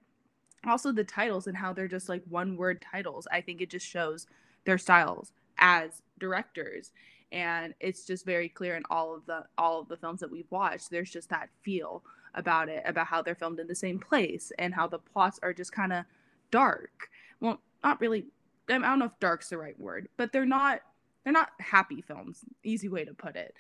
also 0.66 0.92
the 0.92 1.04
titles 1.04 1.48
and 1.48 1.58
how 1.58 1.74
they're 1.74 1.88
just 1.88 2.10
like 2.10 2.24
one 2.30 2.58
word 2.58 2.82
titles. 2.82 3.28
I 3.32 3.42
think 3.42 3.62
it 3.62 3.70
just 3.70 3.86
shows 3.86 4.28
their 4.66 4.78
styles 4.78 5.32
as 5.58 6.02
directors. 6.20 6.92
And 7.32 7.74
it's 7.80 8.06
just 8.06 8.26
very 8.26 8.50
clear 8.50 8.76
in 8.76 8.84
all 8.90 9.14
of 9.14 9.26
the 9.26 9.46
all 9.58 9.82
of 9.82 9.90
the 9.90 9.98
films 9.98 10.22
that 10.22 10.32
we've 10.32 10.50
watched. 10.50 10.90
There's 10.90 11.12
just 11.12 11.30
that 11.30 11.50
feel 11.62 12.04
about 12.36 12.70
it, 12.70 12.84
about 12.86 13.08
how 13.08 13.22
they're 13.22 13.36
filmed 13.36 13.60
in 13.60 13.68
the 13.68 13.76
same 13.76 14.00
place 14.00 14.52
and 14.60 14.74
how 14.74 14.88
the 14.88 15.00
plots 15.00 15.40
are 15.42 15.54
just 15.54 15.72
kind 15.72 15.92
of 15.94 16.06
dark. 16.52 17.10
Well, 17.40 17.62
not 17.84 18.00
really 18.00 18.26
I 18.70 18.80
don't 18.80 19.00
know 19.00 19.06
if 19.06 19.20
dark's 19.20 19.50
the 19.50 19.58
right 19.58 19.80
word, 19.80 20.10
but 20.18 20.32
they're 20.32 20.46
not 20.46 20.82
they're 21.24 21.34
not 21.34 21.50
happy 21.60 22.02
films. 22.02 22.44
Easy 22.64 22.88
way 22.88 23.06
to 23.06 23.14
put 23.14 23.36
it. 23.36 23.56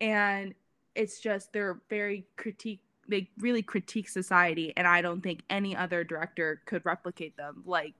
And 0.00 0.54
it's 0.94 1.20
just 1.20 1.52
they're 1.52 1.80
very 1.88 2.26
critique 2.36 2.80
they 3.08 3.28
really 3.38 3.62
critique 3.62 4.08
society 4.08 4.72
and 4.76 4.86
I 4.86 5.02
don't 5.02 5.22
think 5.22 5.42
any 5.50 5.76
other 5.76 6.04
director 6.04 6.62
could 6.66 6.84
replicate 6.84 7.36
them 7.36 7.62
like 7.66 7.94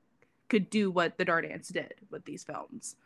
could 0.49 0.71
do 0.71 0.91
what 0.91 1.19
the 1.19 1.25
Dardennes 1.25 1.73
did 1.73 1.95
with 2.11 2.25
these 2.25 2.45
films. 2.45 2.97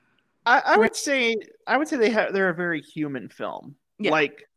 I, 0.44 0.62
I 0.64 0.76
would 0.76 0.94
say 0.94 1.36
I 1.66 1.76
would 1.76 1.88
say 1.88 1.96
they 1.96 2.10
have 2.10 2.32
they're 2.32 2.48
a 2.48 2.54
very 2.54 2.82
human 2.82 3.28
film. 3.28 3.76
Yeah. 3.98 4.10
Like 4.10 4.48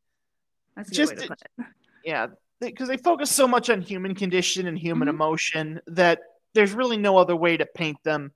That's 0.76 0.92
a 0.92 0.94
Just 0.94 1.16
way 1.16 1.22
to 1.22 1.28
put 1.28 1.42
it. 1.42 1.66
yeah, 2.04 2.28
because 2.60 2.88
they, 2.88 2.98
focus 2.98 3.32
so 3.32 3.48
much 3.48 3.70
on 3.70 3.82
human 3.82 4.14
condition 4.16 4.68
and 4.68 4.78
human 4.78 5.08
Mhm. 5.08 5.12
emotion 5.12 5.82
that 5.88 6.20
there's 6.54 6.74
really 6.74 6.98
no 6.98 7.18
other 7.18 7.36
way 7.36 7.58
to 7.58 7.66
paint 7.66 7.98
them 8.04 8.32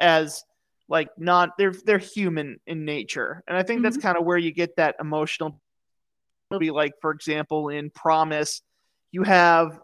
as 0.00 0.44
like 0.88 1.10
not 1.18 1.50
they're 1.58 1.74
they're 1.84 1.98
human 1.98 2.58
in 2.66 2.84
nature, 2.84 3.42
and 3.46 3.56
I 3.56 3.62
think 3.62 3.82
that's 3.82 3.98
kind 3.98 4.16
of 4.16 4.24
where 4.24 4.38
you 4.38 4.50
get 4.52 4.76
that 4.76 4.96
emotional 5.00 5.60
be 6.58 6.70
like, 6.70 6.94
for 7.02 7.10
example, 7.10 7.68
in 7.68 7.90
Promise, 7.90 8.62
you 9.12 9.22
have 9.22 9.78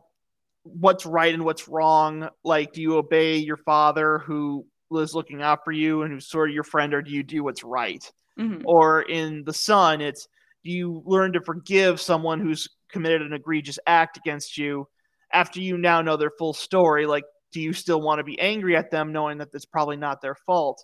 what's 0.62 1.04
right 1.04 1.34
and 1.34 1.44
what's 1.44 1.68
wrong. 1.68 2.30
Like, 2.42 2.72
do 2.72 2.80
you 2.80 2.96
obey 2.96 3.36
your 3.36 3.58
father 3.58 4.20
who 4.20 4.64
is 4.92 5.14
looking 5.14 5.42
out 5.42 5.62
for 5.62 5.72
you 5.72 6.02
and 6.02 6.12
who's 6.14 6.26
sort 6.26 6.48
of 6.48 6.54
your 6.54 6.64
friend, 6.64 6.94
or 6.94 7.02
do 7.02 7.10
you 7.10 7.22
do 7.22 7.44
what's 7.44 7.62
right? 7.62 8.10
Mhm. 8.38 8.62
Or 8.64 9.02
in 9.02 9.44
The 9.44 9.52
Son, 9.52 10.00
it's 10.00 10.26
you 10.70 11.02
learn 11.04 11.32
to 11.34 11.40
forgive 11.40 12.00
someone 12.00 12.40
who's 12.40 12.68
committed 12.90 13.22
an 13.22 13.32
egregious 13.32 13.78
act 13.86 14.16
against 14.16 14.56
you 14.58 14.86
after 15.32 15.60
you 15.60 15.76
now 15.78 16.02
know 16.02 16.16
their 16.16 16.30
full 16.38 16.52
story? 16.54 17.06
Like, 17.06 17.24
do 17.52 17.60
you 17.60 17.72
still 17.72 18.00
want 18.00 18.18
to 18.18 18.24
be 18.24 18.38
angry 18.40 18.76
at 18.76 18.90
them 18.90 19.12
knowing 19.12 19.38
that 19.38 19.48
it's 19.54 19.64
probably 19.66 19.96
not 19.96 20.20
their 20.20 20.34
fault? 20.46 20.82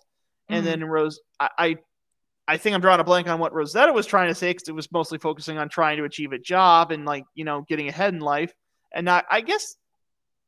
And 0.49 0.63
Mhm. 0.63 0.65
then 0.65 0.83
Rose, 0.85 1.19
I, 1.39 1.49
I, 1.57 1.75
I 2.47 2.57
think 2.57 2.73
I'm 2.75 2.81
drawing 2.81 2.99
a 2.99 3.03
blank 3.03 3.27
on 3.27 3.39
what 3.39 3.53
Rosetta 3.53 3.93
was 3.93 4.05
trying 4.05 4.27
to 4.29 4.35
say 4.35 4.51
because 4.51 4.67
it 4.67 4.75
was 4.75 4.91
mostly 4.91 5.17
focusing 5.17 5.57
on 5.57 5.69
trying 5.69 5.97
to 5.97 6.03
achieve 6.03 6.31
a 6.33 6.39
job 6.39 6.91
and 6.91 7.05
like 7.05 7.23
you 7.33 7.45
know 7.45 7.61
getting 7.67 7.87
ahead 7.87 8.13
in 8.13 8.19
life, 8.19 8.53
and 8.93 9.05
not. 9.05 9.25
I 9.29 9.41
guess, 9.41 9.75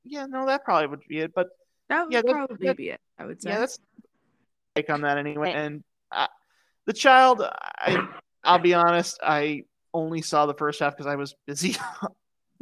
yeah, 0.03 0.25
no, 0.25 0.45
that 0.47 0.63
probably 0.65 0.87
would 0.87 1.01
be 1.07 1.19
it. 1.19 1.31
But 1.33 1.47
That 1.89 2.05
would 2.05 2.13
Yeah, 2.13 2.21
that- 2.23 2.31
probably 2.31 2.67
that- 2.67 2.77
be 2.77 2.89
it. 2.89 2.99
I 3.19 3.25
would 3.25 3.41
say. 3.41 3.49
yeah, 3.51 3.59
that's 3.59 3.77
take 4.75 4.89
on 4.89 5.01
that 5.01 5.17
anyway. 5.17 5.51
And 5.53 5.83
uh, 6.11 6.27
the 6.85 6.93
child, 6.93 7.41
I, 7.41 8.07
I'll 8.43 8.59
be 8.59 8.73
honest, 8.73 9.19
I 9.23 9.63
only 9.93 10.21
saw 10.21 10.45
the 10.45 10.53
first 10.53 10.79
half 10.79 10.93
because 10.93 11.07
I 11.07 11.15
was 11.15 11.35
busy. 11.45 11.75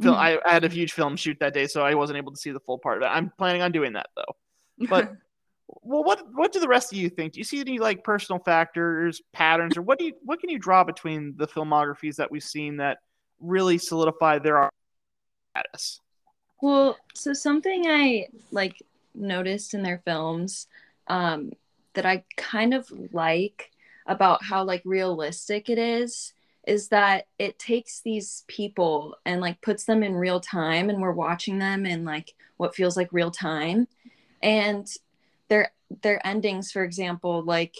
Film. 0.00 0.16
I, 0.16 0.38
I 0.44 0.52
had 0.52 0.64
a 0.64 0.68
huge 0.68 0.94
film 0.94 1.14
shoot 1.14 1.36
that 1.38 1.54
day, 1.54 1.68
so 1.68 1.82
I 1.82 1.94
wasn't 1.94 2.16
able 2.16 2.32
to 2.32 2.38
see 2.38 2.50
the 2.50 2.58
full 2.58 2.78
part 2.78 2.96
of 2.96 3.02
it. 3.04 3.06
I'm 3.06 3.30
planning 3.38 3.62
on 3.62 3.70
doing 3.70 3.92
that 3.92 4.08
though. 4.16 4.88
But 4.88 5.12
well, 5.68 6.02
what 6.02 6.24
what 6.32 6.50
do 6.50 6.60
the 6.60 6.66
rest 6.66 6.92
of 6.92 6.98
you 6.98 7.08
think? 7.08 7.34
Do 7.34 7.40
you 7.40 7.44
see 7.44 7.60
any 7.60 7.78
like 7.78 8.02
personal 8.02 8.40
factors, 8.40 9.22
patterns, 9.32 9.76
or 9.76 9.82
what 9.82 9.98
do 9.98 10.06
you 10.06 10.14
what 10.24 10.40
can 10.40 10.50
you 10.50 10.58
draw 10.58 10.82
between 10.82 11.34
the 11.36 11.46
filmographies 11.46 12.16
that 12.16 12.30
we've 12.30 12.42
seen 12.42 12.78
that 12.78 12.98
really 13.40 13.78
solidify 13.78 14.38
their 14.38 14.70
status? 15.50 16.00
Well, 16.60 16.96
so 17.14 17.32
something 17.32 17.86
I 17.86 18.28
like 18.50 18.82
noticed 19.14 19.74
in 19.74 19.82
their 19.82 20.00
films 20.04 20.66
um, 21.08 21.52
that 21.94 22.06
I 22.06 22.24
kind 22.36 22.74
of 22.74 22.90
like 23.12 23.71
about 24.06 24.44
how 24.44 24.64
like 24.64 24.82
realistic 24.84 25.68
it 25.68 25.78
is 25.78 26.32
is 26.66 26.88
that 26.88 27.26
it 27.38 27.58
takes 27.58 28.00
these 28.00 28.44
people 28.46 29.16
and 29.26 29.40
like 29.40 29.60
puts 29.62 29.84
them 29.84 30.02
in 30.02 30.14
real 30.14 30.38
time 30.38 30.90
and 30.90 31.00
we're 31.00 31.12
watching 31.12 31.58
them 31.58 31.84
in 31.84 32.04
like 32.04 32.34
what 32.56 32.74
feels 32.74 32.96
like 32.96 33.12
real 33.12 33.30
time. 33.30 33.88
And 34.42 34.86
their 35.48 35.72
their 36.02 36.24
endings 36.26 36.72
for 36.72 36.82
example 36.82 37.42
like 37.42 37.74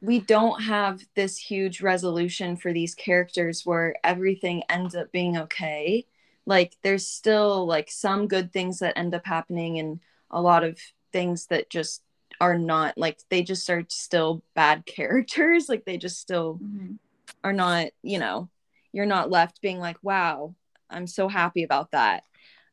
we 0.00 0.20
don't 0.20 0.62
have 0.62 1.02
this 1.14 1.36
huge 1.36 1.82
resolution 1.82 2.56
for 2.56 2.72
these 2.72 2.94
characters 2.94 3.66
where 3.66 3.96
everything 4.04 4.62
ends 4.70 4.94
up 4.94 5.10
being 5.10 5.36
okay. 5.36 6.06
Like 6.46 6.76
there's 6.82 7.06
still 7.06 7.66
like 7.66 7.90
some 7.90 8.28
good 8.28 8.52
things 8.52 8.78
that 8.78 8.96
end 8.96 9.14
up 9.14 9.26
happening 9.26 9.78
and 9.78 10.00
a 10.30 10.40
lot 10.40 10.62
of 10.62 10.78
things 11.12 11.46
that 11.46 11.68
just 11.68 12.02
are 12.40 12.58
not 12.58 12.96
like 12.96 13.18
they 13.30 13.42
just 13.42 13.68
are 13.70 13.84
still 13.88 14.42
bad 14.54 14.86
characters 14.86 15.68
like 15.68 15.84
they 15.84 15.96
just 15.96 16.20
still 16.20 16.60
Mhm. 16.62 16.98
are 17.44 17.52
not 17.52 17.88
you 18.02 18.18
know 18.18 18.48
you're 18.92 19.06
not 19.06 19.30
left 19.30 19.60
being 19.60 19.78
like 19.78 19.96
wow 20.02 20.54
i'm 20.90 21.06
so 21.06 21.28
happy 21.28 21.62
about 21.62 21.90
that 21.92 22.24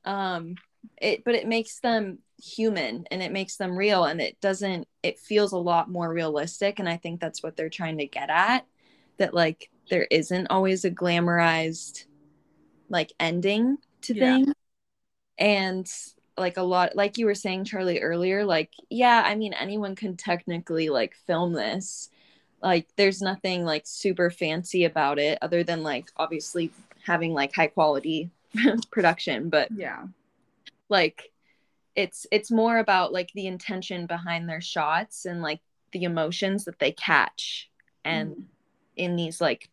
um 0.06 0.56
it 1.02 1.24
but 1.24 1.36
it 1.36 1.48
makes 1.48 1.80
them 1.80 2.20
human 2.42 3.06
and 3.12 3.24
it 3.24 3.32
makes 3.32 3.58
them 3.58 3.78
real 3.78 4.06
and 4.06 4.22
it 4.22 4.40
doesn't 4.42 4.88
it 5.04 5.20
feels 5.20 5.52
a 5.52 5.58
lot 5.58 5.90
more 5.90 6.12
realistic 6.12 6.80
and 6.80 6.88
i 6.90 6.98
think 6.98 7.20
that's 7.20 7.42
what 7.42 7.56
they're 7.56 7.70
trying 7.70 7.98
to 7.98 8.06
get 8.08 8.30
at 8.30 8.66
that 9.18 9.34
like 9.34 9.70
there 9.90 10.08
isn't 10.12 10.48
always 10.50 10.84
a 10.86 10.92
glamorized 10.92 12.06
like 12.90 13.12
ending 13.20 13.78
to 14.02 14.14
Yeah. 14.14 14.36
things 14.38 14.54
and 15.38 15.92
like 16.38 16.58
a 16.58 16.62
lot 16.62 16.96
like 16.96 17.18
you 17.18 17.26
were 17.26 17.36
saying 17.36 17.64
charlie 17.64 18.00
earlier 18.02 18.44
like 18.46 18.72
yeah 18.90 19.24
i 19.26 19.36
mean 19.36 19.54
anyone 19.54 19.96
can 19.96 20.18
technically 20.18 20.90
like 20.90 21.16
film 21.16 21.54
this 21.54 22.10
like 22.62 22.88
there's 22.98 23.22
nothing 23.22 23.64
like 23.64 23.84
super 23.86 24.30
fancy 24.30 24.84
about 24.86 25.18
it 25.20 25.38
other 25.42 25.64
than 25.64 25.82
like 25.84 26.12
obviously 26.18 26.72
having 27.06 27.34
like 27.34 27.54
high 27.54 27.68
quality 27.68 28.30
production 28.92 29.50
but 29.50 29.70
Yeah. 29.72 30.04
like 30.90 31.32
it's 31.96 32.28
it's 32.32 32.52
more 32.52 32.78
about 32.80 33.14
like 33.14 33.32
the 33.34 33.48
intention 33.48 34.06
behind 34.06 34.50
their 34.50 34.62
shots 34.62 35.26
and 35.26 35.42
like 35.42 35.62
the 35.92 36.04
emotions 36.04 36.66
that 36.66 36.80
they 36.80 36.92
catch 36.92 37.70
and 38.04 38.36
Mhm. 38.36 38.44
in 38.98 39.16
these 39.16 39.40
like 39.40 39.70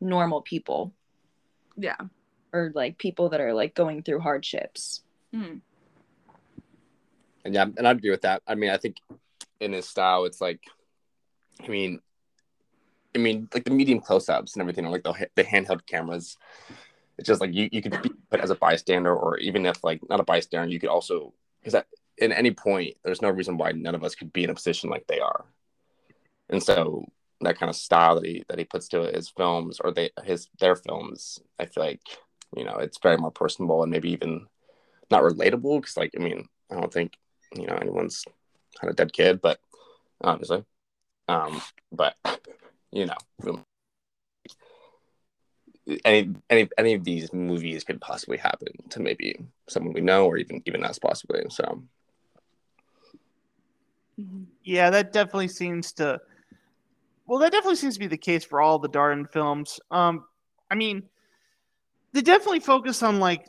normal 0.00 0.42
people 0.42 0.92
Yeah. 1.76 1.96
or 2.52 2.70
like 2.74 2.98
people 2.98 3.30
that 3.30 3.40
are 3.40 3.52
like 3.54 3.74
going 3.74 4.02
through 4.02 4.20
hardships 4.20 5.02
Mhm. 5.34 5.60
And 7.44 7.54
yeah, 7.54 7.66
and 7.76 7.86
I'd 7.86 7.98
agree 7.98 8.10
with 8.10 8.22
that. 8.22 8.42
I 8.46 8.54
mean, 8.54 8.70
I 8.70 8.76
think 8.76 8.96
in 9.60 9.72
his 9.72 9.88
style, 9.88 10.24
it's 10.24 10.40
like, 10.40 10.60
I 11.62 11.68
mean, 11.68 12.00
I 13.14 13.18
mean, 13.18 13.48
like 13.54 13.64
the 13.64 13.70
medium 13.70 14.00
close-ups 14.00 14.54
and 14.54 14.60
everything, 14.60 14.86
like 14.86 15.04
the 15.04 15.28
the 15.34 15.44
handheld 15.44 15.86
cameras. 15.86 16.36
It's 17.16 17.28
just 17.28 17.40
like 17.40 17.54
you, 17.54 17.68
you 17.70 17.80
could 17.80 18.02
be 18.02 18.10
put 18.28 18.40
as 18.40 18.50
a 18.50 18.56
bystander, 18.56 19.14
or 19.14 19.38
even 19.38 19.66
if 19.66 19.84
like 19.84 20.00
not 20.08 20.20
a 20.20 20.24
bystander, 20.24 20.72
you 20.72 20.80
could 20.80 20.88
also 20.88 21.32
because 21.60 21.74
at 21.74 21.86
in 22.18 22.32
any 22.32 22.50
point, 22.50 22.96
there's 23.04 23.22
no 23.22 23.30
reason 23.30 23.56
why 23.56 23.72
none 23.72 23.94
of 23.94 24.04
us 24.04 24.14
could 24.14 24.32
be 24.32 24.44
in 24.44 24.50
a 24.50 24.54
position 24.54 24.90
like 24.90 25.06
they 25.06 25.20
are. 25.20 25.44
And 26.48 26.62
so 26.62 27.06
that 27.40 27.58
kind 27.58 27.70
of 27.70 27.76
style 27.76 28.16
that 28.16 28.24
he 28.24 28.44
that 28.48 28.58
he 28.58 28.64
puts 28.64 28.88
to 28.88 29.02
his 29.12 29.28
films 29.28 29.80
or 29.80 29.92
they 29.92 30.10
his 30.24 30.48
their 30.58 30.76
films, 30.76 31.38
I 31.58 31.66
feel 31.66 31.84
like 31.84 32.02
you 32.56 32.64
know 32.64 32.76
it's 32.76 32.98
very 32.98 33.16
more 33.16 33.30
personable 33.30 33.82
and 33.82 33.92
maybe 33.92 34.10
even 34.10 34.46
not 35.10 35.22
relatable 35.22 35.80
because 35.80 35.96
like 35.96 36.12
I 36.18 36.22
mean 36.22 36.48
I 36.70 36.80
don't 36.80 36.92
think 36.92 37.16
you 37.54 37.66
know 37.66 37.76
anyone's 37.76 38.24
had 38.80 38.90
a 38.90 38.94
dead 38.94 39.12
kid, 39.12 39.40
but 39.40 39.58
obviously, 40.22 40.64
um, 41.28 41.60
but 41.92 42.14
you 42.92 43.06
know 43.06 43.62
any 46.04 46.34
any 46.50 46.68
any 46.78 46.94
of 46.94 47.04
these 47.04 47.32
movies 47.32 47.84
could 47.84 48.00
possibly 48.00 48.38
happen 48.38 48.68
to 48.90 49.00
maybe 49.00 49.36
someone 49.68 49.92
we 49.92 50.00
know 50.00 50.26
or 50.26 50.36
even 50.36 50.62
even 50.66 50.84
us 50.84 50.98
possibly. 50.98 51.42
So 51.50 51.82
Mhm. 54.20 54.46
Yeah, 54.62 54.90
that 54.90 55.12
definitely 55.12 55.48
seems 55.48 55.92
to. 55.94 56.20
Well, 57.26 57.40
that 57.40 57.52
definitely 57.52 57.76
seems 57.76 57.94
to 57.94 58.00
be 58.00 58.06
the 58.06 58.16
case 58.16 58.44
for 58.44 58.60
all 58.60 58.78
the 58.78 58.88
Dardenne 58.88 59.30
films. 59.30 59.80
Um, 59.90 60.26
I 60.70 60.74
mean, 60.74 61.08
they 62.12 62.20
definitely 62.20 62.60
focus 62.60 63.02
on 63.02 63.18
like 63.18 63.46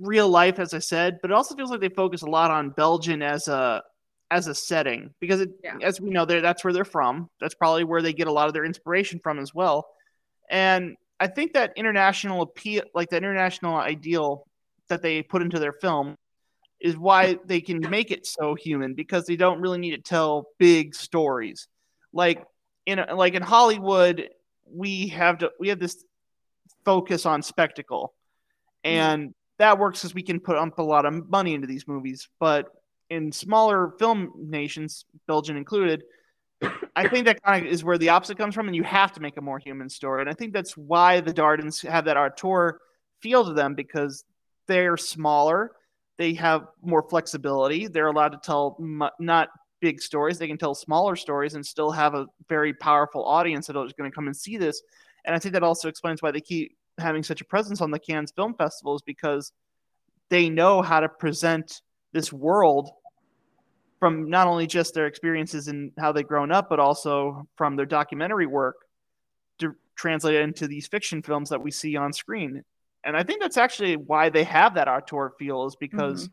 real 0.00 0.28
life, 0.28 0.58
as 0.58 0.74
I 0.74 0.78
said, 0.78 1.18
but 1.22 1.30
it 1.30 1.34
also 1.34 1.54
feels 1.54 1.70
like 1.70 1.80
they 1.80 1.88
focus 1.88 2.22
a 2.22 2.26
lot 2.26 2.50
on 2.50 2.70
Belgium 2.70 3.22
as 3.22 3.48
a 3.48 3.82
as 4.32 4.46
a 4.46 4.54
setting 4.54 5.12
because, 5.20 5.40
it, 5.40 5.50
Yeah. 5.64 5.76
as 5.82 6.00
we 6.00 6.10
know, 6.10 6.24
they 6.24 6.40
that's 6.40 6.62
where 6.64 6.72
they're 6.72 6.84
from. 6.84 7.28
That's 7.40 7.54
probably 7.54 7.84
where 7.84 8.00
they 8.02 8.12
get 8.12 8.28
a 8.28 8.32
lot 8.32 8.46
of 8.46 8.54
their 8.54 8.64
inspiration 8.64 9.18
from 9.22 9.38
as 9.38 9.54
well. 9.54 9.88
And 10.48 10.96
I 11.18 11.26
think 11.26 11.52
that 11.52 11.72
international 11.76 12.42
appeal, 12.42 12.82
like 12.94 13.10
the 13.10 13.16
international 13.16 13.76
ideal 13.76 14.46
that 14.88 15.02
they 15.02 15.22
put 15.22 15.42
into 15.42 15.58
their 15.58 15.72
film, 15.72 16.16
is 16.80 16.96
why 16.96 17.38
they 17.44 17.60
can 17.60 17.80
make 17.90 18.10
it 18.10 18.24
so 18.24 18.54
human 18.54 18.94
because 18.94 19.26
they 19.26 19.36
don't 19.36 19.60
really 19.60 19.78
need 19.78 19.90
to 19.96 20.00
tell 20.02 20.46
big 20.58 20.94
stories. 20.94 21.68
Like 22.12 22.44
in 22.86 23.04
like 23.14 23.34
in 23.34 23.42
Hollywood, 23.42 24.30
we 24.72 25.08
have 25.08 25.38
to 25.38 25.50
we 25.60 25.68
have 25.68 25.78
this 25.78 26.04
focus 26.84 27.26
on 27.26 27.42
spectacle, 27.42 28.14
and 28.84 29.34
that 29.60 29.78
works 29.78 30.00
because 30.00 30.14
we 30.14 30.22
can 30.22 30.40
put 30.40 30.56
up 30.56 30.78
a 30.78 30.82
lot 30.82 31.04
of 31.04 31.28
money 31.28 31.54
into 31.54 31.66
these 31.66 31.86
movies. 31.86 32.28
But 32.40 32.68
in 33.10 33.30
smaller 33.30 33.92
film 33.98 34.32
nations, 34.38 35.04
Belgium 35.26 35.58
included, 35.58 36.02
I 36.96 37.06
think 37.08 37.26
that 37.26 37.42
kind 37.42 37.66
of 37.66 37.72
is 37.72 37.84
where 37.84 37.98
the 37.98 38.08
opposite 38.08 38.38
comes 38.38 38.54
from, 38.54 38.68
and 38.68 38.74
you 38.74 38.82
have 38.84 39.12
to 39.12 39.20
make 39.20 39.36
a 39.36 39.42
more 39.42 39.58
human 39.58 39.90
story. 39.90 40.22
And 40.22 40.30
I 40.30 40.32
think 40.32 40.54
that's 40.54 40.78
why 40.78 41.20
the 41.20 41.34
Dardennes 41.34 41.86
have 41.86 42.06
that 42.06 42.16
auteur 42.16 42.80
feel 43.20 43.44
to 43.44 43.52
them 43.52 43.74
because 43.74 44.24
they're 44.66 44.96
smaller, 44.96 45.72
they 46.16 46.32
have 46.34 46.66
more 46.82 47.02
flexibility, 47.02 47.86
they're 47.86 48.08
allowed 48.08 48.32
to 48.32 48.40
tell 48.42 48.78
not 49.18 49.48
big 49.80 50.00
stories, 50.00 50.38
they 50.38 50.48
can 50.48 50.58
tell 50.58 50.74
smaller 50.74 51.16
stories 51.16 51.54
and 51.54 51.64
still 51.64 51.90
have 51.90 52.14
a 52.14 52.26
very 52.48 52.72
powerful 52.72 53.26
audience 53.26 53.66
that 53.66 53.76
is 53.78 53.92
going 53.92 54.10
to 54.10 54.14
come 54.14 54.26
and 54.26 54.36
see 54.36 54.56
this. 54.56 54.80
And 55.26 55.36
I 55.36 55.38
think 55.38 55.52
that 55.52 55.62
also 55.62 55.88
explains 55.88 56.22
why 56.22 56.30
they 56.30 56.40
keep 56.40 56.78
having 57.00 57.22
such 57.22 57.40
a 57.40 57.44
presence 57.44 57.80
on 57.80 57.90
the 57.90 57.98
Cannes 57.98 58.32
Film 58.34 58.54
Festival 58.54 58.94
is 58.94 59.02
because 59.02 59.52
they 60.28 60.48
know 60.48 60.82
how 60.82 61.00
to 61.00 61.08
present 61.08 61.82
this 62.12 62.32
world 62.32 62.90
from 63.98 64.30
not 64.30 64.46
only 64.46 64.66
just 64.66 64.94
their 64.94 65.06
experiences 65.06 65.68
and 65.68 65.92
how 65.98 66.10
they've 66.10 66.26
grown 66.26 66.50
up, 66.50 66.68
but 66.70 66.80
also 66.80 67.46
from 67.56 67.76
their 67.76 67.86
documentary 67.86 68.46
work 68.46 68.76
to 69.58 69.74
translate 69.94 70.36
it 70.36 70.42
into 70.42 70.66
these 70.66 70.86
fiction 70.86 71.22
films 71.22 71.50
that 71.50 71.60
we 71.60 71.70
see 71.70 71.96
on 71.96 72.12
screen. 72.12 72.64
And 73.04 73.16
I 73.16 73.22
think 73.22 73.40
that's 73.40 73.58
actually 73.58 73.96
why 73.96 74.30
they 74.30 74.44
have 74.44 74.74
that 74.74 74.88
auteur 74.88 75.32
feel 75.38 75.66
is 75.66 75.76
because 75.76 76.24
mm-hmm. 76.24 76.32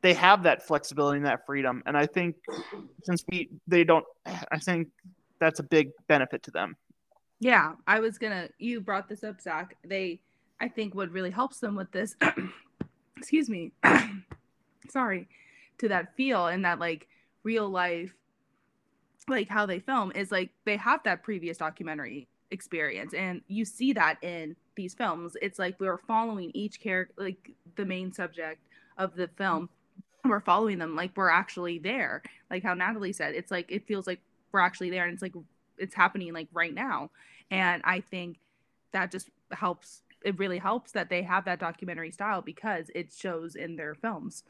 they 0.00 0.14
have 0.14 0.44
that 0.44 0.66
flexibility 0.66 1.18
and 1.18 1.26
that 1.26 1.46
freedom. 1.46 1.82
And 1.86 1.96
I 1.96 2.06
think 2.06 2.36
since 3.02 3.24
we 3.30 3.50
they 3.66 3.84
don't, 3.84 4.04
I 4.26 4.58
think 4.58 4.88
that's 5.38 5.60
a 5.60 5.62
big 5.62 5.90
benefit 6.08 6.42
to 6.44 6.50
them. 6.50 6.76
Yeah, 7.40 7.72
I 7.86 8.00
was 8.00 8.18
gonna. 8.18 8.48
You 8.58 8.80
brought 8.80 9.08
this 9.08 9.24
up, 9.24 9.40
Zach. 9.40 9.76
They, 9.84 10.20
I 10.60 10.68
think, 10.68 10.94
what 10.94 11.10
really 11.10 11.30
helps 11.30 11.60
them 11.60 11.74
with 11.76 11.90
this, 11.92 12.16
excuse 13.16 13.48
me, 13.50 13.72
sorry, 14.88 15.28
to 15.78 15.88
that 15.88 16.16
feel 16.16 16.46
and 16.46 16.64
that 16.64 16.78
like 16.78 17.08
real 17.42 17.68
life, 17.68 18.14
like 19.28 19.48
how 19.48 19.66
they 19.66 19.78
film 19.80 20.12
is 20.14 20.30
like 20.32 20.50
they 20.64 20.76
have 20.76 21.02
that 21.04 21.22
previous 21.22 21.58
documentary 21.58 22.28
experience, 22.50 23.14
and 23.14 23.42
you 23.48 23.64
see 23.64 23.92
that 23.92 24.22
in 24.22 24.56
these 24.76 24.94
films. 24.94 25.36
It's 25.42 25.58
like 25.58 25.78
we're 25.80 25.98
following 25.98 26.50
each 26.54 26.80
character, 26.80 27.14
like 27.18 27.50
the 27.76 27.84
main 27.84 28.12
subject 28.12 28.60
of 28.96 29.14
the 29.16 29.28
film. 29.36 29.68
We're 30.24 30.40
following 30.40 30.78
them 30.78 30.96
like 30.96 31.10
we're 31.16 31.28
actually 31.28 31.78
there. 31.78 32.22
Like 32.50 32.62
how 32.62 32.74
Natalie 32.74 33.12
said, 33.12 33.34
it's 33.34 33.50
like 33.50 33.70
it 33.70 33.86
feels 33.86 34.06
like 34.06 34.20
we're 34.52 34.60
actually 34.60 34.90
there, 34.90 35.04
and 35.04 35.12
it's 35.12 35.22
like 35.22 35.34
it's 35.78 35.94
happening 35.94 36.32
like 36.32 36.48
right 36.52 36.74
now 36.74 37.10
and 37.50 37.82
i 37.84 38.00
think 38.00 38.38
that 38.92 39.10
just 39.10 39.30
helps 39.52 40.02
it 40.24 40.38
really 40.38 40.58
helps 40.58 40.92
that 40.92 41.10
they 41.10 41.22
have 41.22 41.44
that 41.44 41.58
documentary 41.58 42.10
style 42.10 42.40
because 42.40 42.90
it 42.94 43.12
shows 43.12 43.56
in 43.56 43.76
their 43.76 43.94
films 43.94 44.44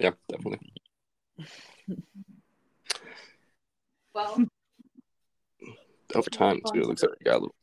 Yeah, 0.00 0.12
definitely. 0.28 0.72
Well, 4.12 4.44
Over 6.16 6.30
time 6.30 6.60
too, 6.72 6.80
it 6.80 6.86
looks 6.86 7.02
like 7.02 7.12
we 7.12 7.24
got 7.24 7.32
a 7.32 7.38
little. 7.38 7.54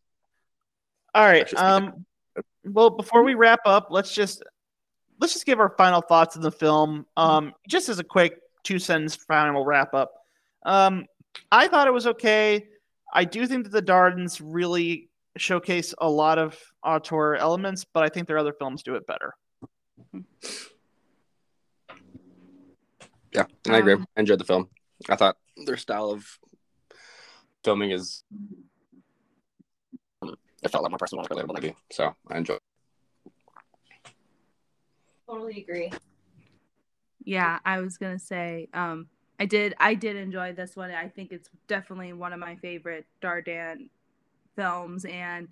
All 1.13 1.25
right. 1.25 1.53
Um, 1.57 2.05
well, 2.63 2.89
before 2.89 3.23
we 3.23 3.35
wrap 3.35 3.59
up, 3.65 3.87
let's 3.89 4.13
just 4.13 4.43
let's 5.19 5.33
just 5.33 5.45
give 5.45 5.59
our 5.59 5.73
final 5.77 5.99
thoughts 5.99 6.37
on 6.37 6.41
the 6.41 6.51
film. 6.51 7.05
Um, 7.17 7.53
just 7.67 7.89
as 7.89 7.99
a 7.99 8.03
quick 8.03 8.39
two 8.63 8.79
sentence 8.79 9.15
final 9.15 9.65
wrap 9.65 9.93
up. 9.93 10.13
Um, 10.65 11.05
I 11.51 11.67
thought 11.67 11.87
it 11.87 11.93
was 11.93 12.07
okay. 12.07 12.67
I 13.13 13.23
do 13.25 13.47
think 13.47 13.63
that 13.63 13.71
the 13.71 13.81
Dardennes 13.81 14.41
really 14.43 15.09
showcase 15.37 15.93
a 15.99 16.09
lot 16.09 16.37
of 16.37 16.57
auteur 16.83 17.35
elements, 17.35 17.85
but 17.85 18.03
I 18.03 18.09
think 18.09 18.27
their 18.27 18.37
other 18.37 18.53
films 18.53 18.83
do 18.83 18.95
it 18.95 19.05
better. 19.07 19.33
Yeah, 23.33 23.45
and 23.65 23.75
I 23.75 23.79
agree. 23.79 23.93
Um, 23.93 24.07
I 24.17 24.21
enjoyed 24.21 24.39
the 24.39 24.45
film. 24.45 24.69
I 25.09 25.15
thought 25.15 25.37
their 25.65 25.77
style 25.77 26.09
of 26.09 26.25
filming 27.63 27.91
is. 27.91 28.23
It 30.63 30.71
felt 30.71 30.81
a 30.81 30.83
lot 30.83 30.91
more 30.91 30.97
personal 30.97 31.23
and 31.23 31.29
relatable, 31.29 31.53
maybe. 31.53 31.75
So 31.91 32.15
I 32.29 32.37
enjoyed. 32.37 32.59
totally 35.27 35.59
agree. 35.61 35.91
yeah 37.25 37.59
i 37.65 37.79
was 37.81 37.97
gonna 37.97 38.17
say 38.17 38.69
um 38.73 39.07
i 39.39 39.45
did 39.45 39.73
i 39.79 39.93
did 39.93 40.15
enjoy 40.15 40.53
this 40.53 40.75
one 40.75 40.91
i 40.91 41.07
think 41.07 41.31
it's 41.31 41.49
definitely 41.67 42.13
one 42.13 42.33
of 42.33 42.39
my 42.39 42.55
favorite 42.55 43.05
Dardenne 43.21 43.89
films 44.55 45.05
and 45.05 45.47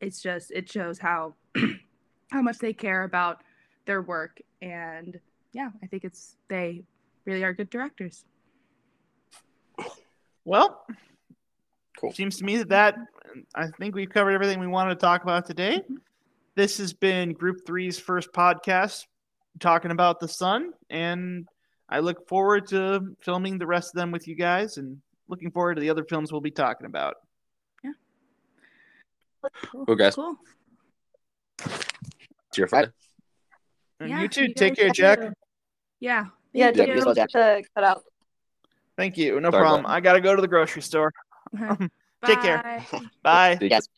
it's 0.00 0.20
just 0.22 0.50
it 0.50 0.70
shows 0.70 0.98
how 0.98 1.34
how 2.30 2.42
much 2.42 2.58
they 2.58 2.72
care 2.72 3.04
about 3.04 3.42
their 3.86 4.02
work 4.02 4.40
and 4.62 5.18
yeah 5.52 5.70
i 5.82 5.86
think 5.86 6.04
it's 6.04 6.36
they 6.48 6.82
really 7.24 7.44
are 7.44 7.52
good 7.52 7.70
directors 7.70 8.24
Well, 10.44 10.86
Cool. 12.00 12.12
seems 12.12 12.38
to 12.38 12.44
me 12.44 12.56
that 12.56 12.68
that 12.70 12.96
I 13.54 13.66
think 13.78 13.94
we've 13.94 14.08
covered 14.08 14.30
everything 14.30 14.60
we 14.60 14.66
wanted 14.66 14.94
to 14.94 15.00
talk 15.00 15.22
about 15.22 15.44
today. 15.44 15.82
This 16.54 16.78
has 16.78 16.94
been 16.94 17.34
Group 17.34 17.66
Three's 17.66 17.98
first 17.98 18.32
podcast 18.32 19.04
talking 19.60 19.90
about 19.90 20.20
the 20.20 20.28
son, 20.28 20.72
and 20.88 21.46
I 21.88 22.00
look 22.00 22.28
forward 22.28 22.66
to 22.68 23.16
filming 23.20 23.58
the 23.58 23.66
rest 23.66 23.94
of 23.94 23.98
them 23.98 24.10
with 24.10 24.28
you 24.28 24.34
guys, 24.34 24.76
and 24.76 25.00
looking 25.28 25.50
forward 25.50 25.74
to 25.76 25.80
the 25.80 25.90
other 25.90 26.04
films 26.04 26.30
we'll 26.32 26.40
be 26.40 26.50
talking 26.50 26.86
about. 26.86 27.14
Yeah. 27.82 27.92
Cool, 29.86 29.96
guys. 29.96 30.14
cool 30.14 30.36
See 32.54 32.62
you 32.62 32.66
Friday. 32.66 32.90
And 34.00 34.10
Yeah, 34.10 34.22
you 34.22 34.28
too. 34.28 34.42
you 34.44 34.54
Take 34.54 34.76
care, 34.76 34.90
Jack. 34.90 35.18
a- 35.20 35.32
yeah 36.00 36.26
Yeah, 36.52 36.66
Thank 36.66 36.76
don't 36.76 36.96
you. 36.96 37.02
forget 37.02 37.30
to 37.30 37.62
cut 37.74 37.84
out. 37.84 38.02
Thank 38.96 39.16
you. 39.16 39.40
No 39.40 39.50
Sorry, 39.50 39.62
problem. 39.62 39.82
bud. 39.84 39.90
I 39.90 40.00
got 40.00 40.14
to 40.14 40.20
go 40.20 40.34
to 40.34 40.40
the 40.42 40.48
grocery 40.48 40.82
store. 40.82 41.12
Take 42.26 42.40
care. 42.42 42.84
Bye. 42.92 43.00
Bye. 43.22 43.56
See 43.58 43.64
you 43.64 43.70
guys. 43.70 43.88